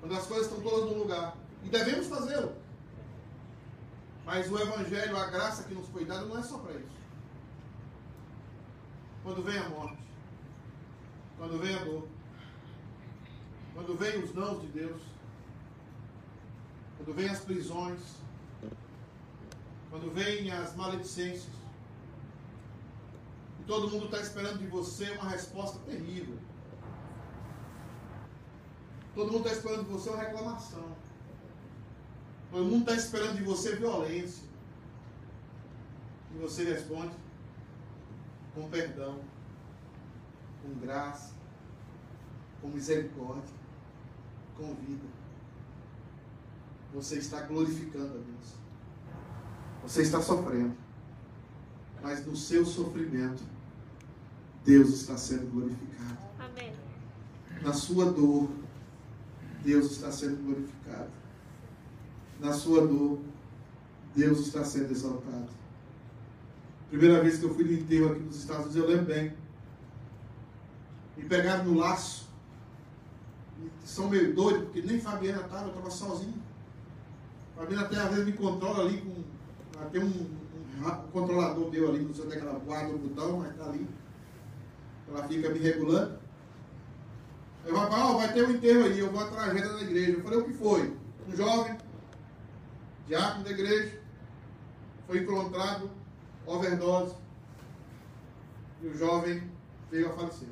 quando 0.02 0.16
as 0.16 0.26
coisas 0.26 0.48
estão 0.48 0.60
todas 0.60 0.90
no 0.90 0.98
lugar. 0.98 1.36
E 1.62 1.68
devemos 1.68 2.08
fazê-lo. 2.08 2.52
Mas 4.32 4.50
o 4.50 4.58
Evangelho, 4.58 5.14
a 5.18 5.26
graça 5.26 5.64
que 5.64 5.74
nos 5.74 5.86
foi 5.88 6.06
dada, 6.06 6.24
não 6.24 6.38
é 6.38 6.42
só 6.42 6.56
para 6.56 6.72
isso. 6.72 7.02
Quando 9.22 9.42
vem 9.42 9.58
a 9.58 9.68
morte, 9.68 9.98
quando 11.36 11.58
vem 11.58 11.74
a 11.74 11.84
dor, 11.84 12.08
quando 13.74 13.94
vem 13.94 14.24
os 14.24 14.34
nãos 14.34 14.62
de 14.62 14.68
Deus, 14.68 15.02
quando 16.96 17.14
vem 17.14 17.28
as 17.28 17.40
prisões, 17.40 18.00
quando 19.90 20.10
vem 20.14 20.50
as 20.50 20.74
maledicências, 20.76 21.52
e 23.60 23.64
todo 23.64 23.90
mundo 23.90 24.06
está 24.06 24.18
esperando 24.18 24.60
de 24.60 24.66
você 24.66 25.10
uma 25.10 25.28
resposta 25.28 25.78
terrível. 25.80 26.38
Todo 29.14 29.30
mundo 29.30 29.46
está 29.46 29.52
esperando 29.58 29.84
de 29.84 29.92
você 29.92 30.08
uma 30.08 30.22
reclamação. 30.22 31.01
Todo 32.52 32.66
mundo 32.66 32.80
está 32.80 32.94
esperando 32.94 33.38
de 33.38 33.42
você 33.42 33.74
violência. 33.76 34.44
E 36.34 36.38
você 36.38 36.64
responde 36.64 37.14
com 38.54 38.68
perdão, 38.68 39.18
com 40.62 40.74
graça, 40.80 41.32
com 42.60 42.68
misericórdia, 42.68 43.54
com 44.54 44.74
vida. 44.74 45.06
Você 46.92 47.16
está 47.16 47.40
glorificando 47.40 48.18
a 48.18 48.20
Deus. 48.20 48.54
Você 49.82 50.02
está 50.02 50.20
sofrendo. 50.20 50.76
Mas 52.02 52.26
no 52.26 52.36
seu 52.36 52.66
sofrimento, 52.66 53.42
Deus 54.62 54.90
está 54.90 55.16
sendo 55.16 55.50
glorificado. 55.50 56.18
Amém. 56.38 56.74
Na 57.62 57.72
sua 57.72 58.12
dor, 58.12 58.50
Deus 59.64 59.92
está 59.92 60.12
sendo 60.12 60.36
glorificado. 60.44 61.21
Na 62.42 62.52
sua 62.52 62.84
dor, 62.84 63.20
Deus 64.16 64.40
está 64.40 64.64
sendo 64.64 64.90
exaltado. 64.90 65.46
Primeira 66.90 67.22
vez 67.22 67.38
que 67.38 67.44
eu 67.44 67.54
fui 67.54 67.62
no 67.62 67.72
enterro 67.72 68.10
aqui 68.10 68.20
nos 68.20 68.36
Estados 68.36 68.66
Unidos, 68.66 68.82
eu 68.82 68.88
lembro 68.88 69.14
bem. 69.14 69.32
Me 71.16 71.22
pegaram 71.22 71.64
no 71.64 71.78
laço. 71.78 72.28
São 73.84 74.08
meio 74.08 74.34
doidos, 74.34 74.64
porque 74.64 74.82
nem 74.82 75.00
Fabiana 75.00 75.42
estava, 75.42 75.66
eu 75.66 75.68
estava 75.68 75.88
sozinho. 75.88 76.42
Fabiana 77.56 77.84
até 77.84 77.96
às 77.96 78.10
vezes 78.10 78.26
me 78.26 78.32
controla 78.32 78.86
ali 78.86 79.00
com. 79.00 79.22
Tem 79.90 80.02
um, 80.02 80.06
um, 80.06 80.88
um 80.88 81.10
controlador 81.12 81.70
meu 81.70 81.90
ali, 81.90 82.00
não 82.00 82.12
sei 82.12 82.24
onde 82.24 82.34
é 82.34 82.40
que 82.40 82.46
ela 82.46 82.58
guarda 82.58 82.92
o 82.92 82.98
botão, 82.98 83.38
mas 83.38 83.52
está 83.52 83.66
ali. 83.66 83.86
Ela 85.08 85.28
fica 85.28 85.48
me 85.48 85.60
regulando. 85.60 86.18
Eu 87.64 87.76
falei, 87.76 88.04
oh, 88.04 88.16
vai 88.16 88.32
ter 88.32 88.44
um 88.44 88.50
enterro 88.50 88.84
aí, 88.84 88.98
eu 88.98 89.12
vou 89.12 89.24
tragédia 89.28 89.72
da 89.72 89.82
igreja. 89.82 90.12
Eu 90.12 90.22
falei, 90.22 90.38
o 90.40 90.44
que 90.44 90.52
foi? 90.54 90.92
Um 91.28 91.36
jovem, 91.36 91.78
diácono 93.12 93.44
da 93.44 93.50
igreja, 93.50 94.00
foi 95.06 95.18
encontrado, 95.18 95.90
overdose, 96.46 97.14
e 98.80 98.86
o 98.86 98.96
jovem 98.96 99.50
veio 99.90 100.10
a 100.10 100.16
falecer. 100.16 100.48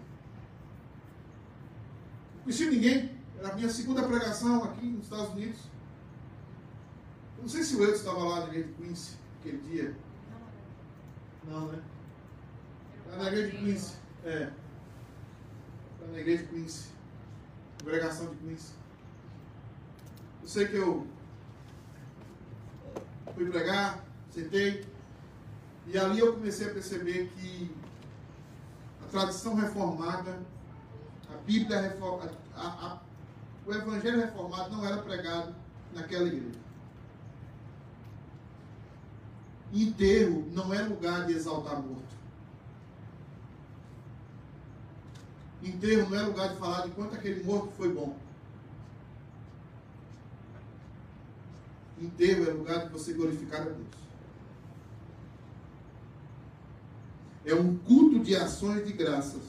Não 2.35 2.43
conheci 2.43 2.69
ninguém, 2.69 3.19
era 3.39 3.49
a 3.49 3.55
minha 3.55 3.71
segunda 3.71 4.07
pregação 4.07 4.63
aqui 4.65 4.85
nos 4.85 5.05
Estados 5.05 5.31
Unidos. 5.31 5.61
Não 7.41 7.49
sei 7.49 7.63
se 7.63 7.77
o 7.77 7.83
Eudes 7.83 8.01
estava 8.01 8.19
lá 8.19 8.41
na 8.41 8.47
igreja 8.49 8.69
de 8.69 8.75
Quincy 8.75 9.17
aquele 9.39 9.59
dia. 9.63 9.97
Não, 11.45 11.69
né? 11.69 11.83
Está 13.07 13.17
na 13.17 13.29
igreja 13.29 13.51
de 13.53 13.57
Quincy. 13.57 13.95
É. 14.23 14.53
Está 15.95 16.13
na 16.13 16.21
igreja 16.21 16.43
de 16.43 16.49
Quincy. 16.51 16.91
Congregação 17.83 18.29
de 18.29 18.37
Quincy. 18.37 18.75
Eu 20.43 20.49
sei 20.49 20.69
que 20.69 20.77
eu 20.77 21.07
fui 23.35 23.47
pregar, 23.51 24.05
sentei, 24.31 24.85
e 25.87 25.99
ali 25.99 26.21
eu 26.21 26.35
comecei 26.35 26.69
a 26.69 26.73
perceber 26.73 27.31
que 27.37 27.71
a 29.05 29.09
tradição 29.11 29.55
reformada, 29.55 30.39
a 31.29 31.37
Bíblia 31.45 31.81
reformada, 31.81 32.33
a, 32.55 32.67
a, 32.67 32.99
o 33.67 33.73
Evangelho 33.73 34.21
reformado 34.21 34.71
não 34.77 34.85
era 34.85 35.03
pregado 35.03 35.55
naquela 35.93 36.29
igreja. 36.29 36.59
Enterro 39.73 40.49
não 40.53 40.75
é 40.75 40.83
lugar 40.83 41.27
de 41.27 41.33
exaltar 41.33 41.81
morto. 41.81 42.11
Enterro 45.63 46.09
não 46.09 46.19
é 46.19 46.23
lugar 46.23 46.49
de 46.49 46.57
falar 46.57 46.87
de 46.87 46.91
quanto 46.91 47.15
aquele 47.15 47.45
morto 47.45 47.73
foi 47.77 47.93
bom. 47.93 48.17
Enterro 52.01 52.49
é 52.49 52.53
lugar 52.53 52.87
de 52.87 52.93
você 52.93 53.13
glorificar 53.13 53.63
a 53.63 53.65
Deus. 53.65 54.01
É 57.45 57.55
um 57.55 57.77
culto 57.79 58.21
de 58.21 58.35
ações 58.37 58.87
de 58.87 58.93
graças 58.93 59.43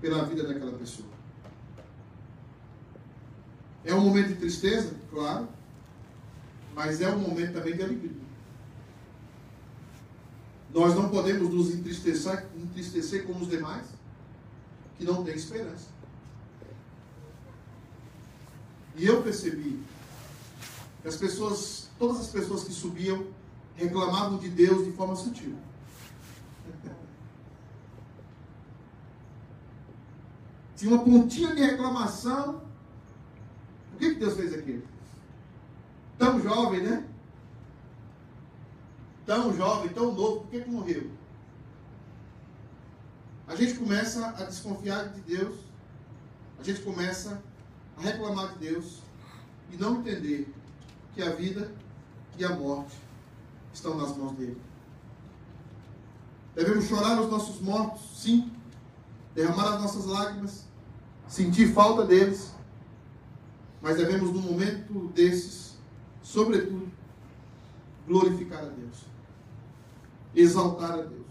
pela 0.00 0.24
vida 0.24 0.46
daquela 0.46 0.72
pessoa. 0.72 1.08
É 3.84 3.94
um 3.94 4.00
momento 4.00 4.28
de 4.28 4.36
tristeza, 4.36 4.94
claro, 5.10 5.48
mas 6.74 7.00
é 7.00 7.08
um 7.10 7.18
momento 7.18 7.52
também 7.52 7.76
de 7.76 7.82
alegria. 7.82 8.24
Nós 10.72 10.94
não 10.94 11.08
podemos 11.08 11.52
nos 11.54 11.72
entristecer, 11.72 12.46
entristecer 12.56 13.24
como 13.24 13.40
os 13.40 13.48
demais, 13.48 13.86
que 14.98 15.04
não 15.04 15.22
têm 15.22 15.34
esperança. 15.34 15.86
E 18.96 19.06
eu 19.06 19.22
percebi 19.22 19.80
que 21.02 21.08
as 21.08 21.16
pessoas, 21.16 21.83
todas 21.98 22.20
as 22.20 22.28
pessoas 22.28 22.64
que 22.64 22.72
subiam, 22.72 23.26
reclamavam 23.76 24.38
de 24.38 24.48
Deus 24.48 24.84
de 24.84 24.92
forma 24.92 25.16
sutil. 25.16 25.56
Tinha 30.76 30.94
uma 30.94 31.04
pontinha 31.04 31.54
de 31.54 31.62
reclamação. 31.62 32.62
O 33.92 33.96
que, 33.96 34.14
que 34.14 34.20
Deus 34.20 34.34
fez 34.34 34.52
aqui? 34.54 34.82
Tão 36.18 36.40
jovem, 36.40 36.82
né? 36.82 37.08
Tão 39.26 39.56
jovem, 39.56 39.88
tão 39.90 40.12
novo, 40.12 40.40
por 40.40 40.50
que, 40.50 40.60
que 40.60 40.70
morreu? 40.70 41.10
A 43.46 43.56
gente 43.56 43.74
começa 43.74 44.26
a 44.28 44.44
desconfiar 44.44 45.08
de 45.10 45.20
Deus, 45.20 45.56
a 46.58 46.62
gente 46.62 46.80
começa 46.82 47.42
a 47.96 48.00
reclamar 48.00 48.52
de 48.54 48.58
Deus 48.70 49.00
e 49.70 49.76
não 49.76 50.00
entender 50.00 50.52
que 51.14 51.22
a 51.22 51.30
vida 51.30 51.72
e 52.38 52.44
a 52.44 52.50
morte 52.50 52.96
estão 53.72 53.96
nas 53.96 54.16
mãos 54.16 54.32
dele. 54.32 54.60
Devemos 56.54 56.84
chorar 56.84 57.20
os 57.20 57.30
nossos 57.30 57.60
mortos, 57.60 58.02
sim, 58.20 58.52
derramar 59.34 59.74
as 59.74 59.82
nossas 59.82 60.06
lágrimas, 60.06 60.64
sentir 61.26 61.72
falta 61.72 62.04
deles, 62.04 62.54
mas 63.82 63.96
devemos, 63.96 64.32
no 64.32 64.40
momento 64.40 65.08
desses, 65.14 65.76
sobretudo, 66.22 66.90
glorificar 68.06 68.60
a 68.60 68.68
Deus, 68.68 69.04
exaltar 70.34 70.92
a 70.92 71.02
Deus, 71.02 71.26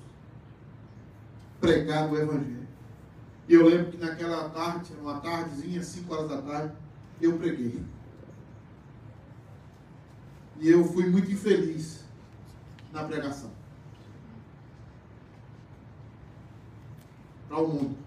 pregar 1.61 2.11
o 2.11 2.17
Evangelho. 2.17 2.67
Eu 3.47 3.65
lembro 3.65 3.91
que 3.91 3.97
naquela 3.97 4.49
tarde, 4.49 4.93
uma 5.01 5.19
tardezinha, 5.19 5.83
5 5.83 6.13
horas 6.13 6.29
da 6.29 6.41
tarde, 6.41 6.73
eu 7.21 7.37
preguei. 7.37 7.83
E 10.59 10.69
eu 10.69 10.83
fui 10.85 11.09
muito 11.09 11.31
infeliz 11.31 12.03
na 12.91 13.03
pregação. 13.03 13.51
Para 17.47 17.59
o 17.59 17.67
mundo. 17.67 17.97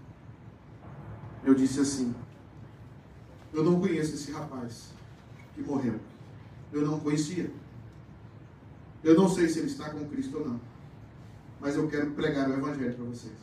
Eu 1.45 1.55
disse 1.55 1.81
assim: 1.81 2.15
Eu 3.53 3.63
não 3.63 3.81
conheço 3.81 4.15
esse 4.15 4.33
rapaz 4.33 4.93
que 5.55 5.63
morreu. 5.63 6.01
Eu 6.73 6.83
não 6.83 7.01
conhecia. 7.01 7.51
Eu 9.05 9.15
não 9.15 9.29
sei 9.29 9.49
se 9.49 9.61
ele 9.61 9.69
está 9.69 9.91
com 9.91 10.09
Cristo 10.09 10.39
ou 10.39 10.49
não. 10.49 10.61
Mas 11.61 11.77
eu 11.77 11.89
quero 11.89 12.11
pregar 12.13 12.49
o 12.49 12.55
Evangelho 12.55 12.95
para 12.95 13.05
vocês. 13.05 13.35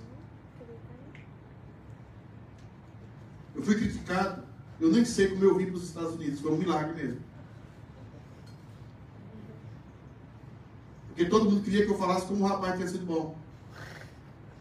Eu 3.56 3.62
fui 3.62 3.76
criticado. 3.76 4.44
Eu 4.80 4.92
nem 4.92 5.06
sei 5.06 5.30
como 5.30 5.44
eu 5.44 5.58
vim 5.58 5.68
para 5.68 5.76
os 5.76 5.84
Estados 5.84 6.16
Unidos. 6.16 6.42
Foi 6.42 6.52
um 6.52 6.58
milagre 6.58 6.94
mesmo. 6.94 7.22
Porque 11.24 11.30
todo 11.30 11.50
mundo 11.50 11.64
queria 11.64 11.86
que 11.86 11.92
eu 11.92 11.98
falasse 11.98 12.26
como 12.26 12.44
o 12.44 12.48
rapaz 12.48 12.76
tinha 12.76 12.88
sido 12.88 13.06
bom. 13.06 13.38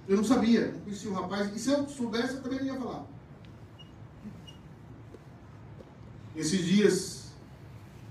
Eu 0.07 0.17
não 0.17 0.23
sabia, 0.23 0.71
não 0.71 0.81
conhecia 0.81 1.11
o 1.11 1.15
rapaz. 1.15 1.55
E 1.55 1.59
se 1.59 1.71
eu 1.71 1.89
soubesse, 1.89 2.35
eu 2.35 2.43
também 2.43 2.61
não 2.61 2.67
ia 2.67 2.81
falar. 2.81 3.07
Esses 6.37 6.65
dias, 6.65 7.33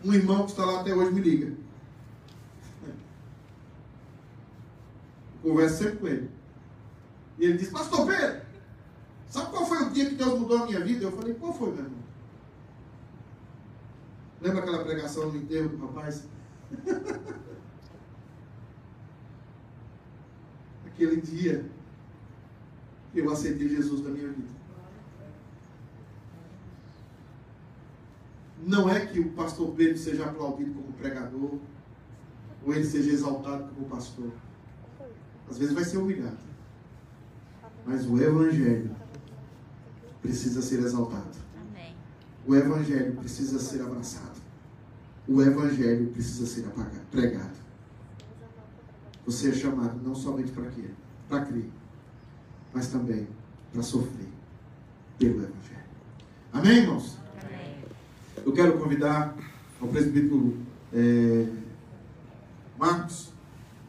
um 0.03 0.13
irmão 0.13 0.43
que 0.43 0.51
está 0.51 0.65
lá 0.65 0.81
até 0.81 0.93
hoje 0.93 1.13
me 1.13 1.21
liga. 1.21 1.53
Eu 5.43 5.51
converso 5.51 5.77
sempre 5.77 5.97
com 5.97 6.07
ele. 6.07 6.29
E 7.39 7.45
ele 7.45 7.57
diz, 7.57 7.69
Pastor 7.69 8.05
Pedro, 8.05 8.41
sabe 9.29 9.49
qual 9.51 9.65
foi 9.65 9.81
o 9.83 9.89
dia 9.91 10.09
que 10.09 10.15
Deus 10.15 10.37
mudou 10.37 10.63
a 10.63 10.65
minha 10.65 10.81
vida? 10.81 11.05
Eu 11.05 11.11
falei, 11.13 11.33
qual 11.35 11.53
foi, 11.53 11.71
meu 11.71 11.85
irmão? 11.85 12.01
Lembra 14.41 14.59
aquela 14.59 14.83
pregação 14.83 15.31
no 15.31 15.37
enterro 15.37 15.69
do 15.69 15.85
rapaz? 15.85 16.27
Aquele 21.01 21.19
dia 21.19 21.65
que 23.11 23.17
eu 23.17 23.31
aceitei 23.31 23.67
Jesus 23.67 24.03
na 24.03 24.11
minha 24.11 24.27
vida. 24.27 24.51
Não 28.67 28.87
é 28.87 29.03
que 29.07 29.19
o 29.19 29.31
pastor 29.31 29.73
Pedro 29.73 29.97
seja 29.97 30.25
aplaudido 30.25 30.75
como 30.75 30.93
pregador, 30.93 31.57
ou 32.63 32.71
ele 32.71 32.85
seja 32.85 33.09
exaltado 33.09 33.73
como 33.73 33.87
pastor. 33.87 34.31
Às 35.49 35.57
vezes 35.57 35.73
vai 35.73 35.83
ser 35.83 35.97
humilhado. 35.97 36.37
Mas 37.83 38.05
o 38.05 38.21
Evangelho 38.21 38.95
precisa 40.21 40.61
ser 40.61 40.81
exaltado. 40.81 41.35
O 42.45 42.55
Evangelho 42.55 43.15
precisa 43.15 43.57
ser 43.57 43.81
abraçado. 43.81 44.39
O 45.27 45.41
Evangelho 45.41 46.11
precisa 46.11 46.45
ser 46.45 46.67
apagado, 46.67 47.07
pregado. 47.09 47.60
Você 49.25 49.49
é 49.49 49.53
chamado 49.53 50.01
não 50.03 50.15
somente 50.15 50.51
para 50.51 50.69
quê? 50.69 50.85
Para 51.29 51.45
crer, 51.45 51.69
mas 52.73 52.87
também 52.87 53.27
para 53.71 53.83
sofrer 53.83 54.27
pelo 55.17 55.35
Evangelho. 55.35 55.81
Amém, 56.51 56.77
irmãos? 56.79 57.17
Amém. 57.41 57.75
Eu 58.45 58.51
quero 58.53 58.77
convidar 58.79 59.35
ao 59.79 59.87
presbítero 59.87 60.57
é, 60.93 61.47
Marcos 62.77 63.31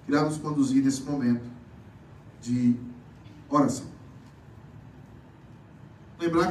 que 0.05 0.13
irá 0.13 0.25
nos 0.25 0.37
conduzir 0.37 0.85
nesse 0.85 1.03
momento 1.03 1.45
de 2.41 2.77
oração. 3.49 3.87
Lembrar 6.19 6.41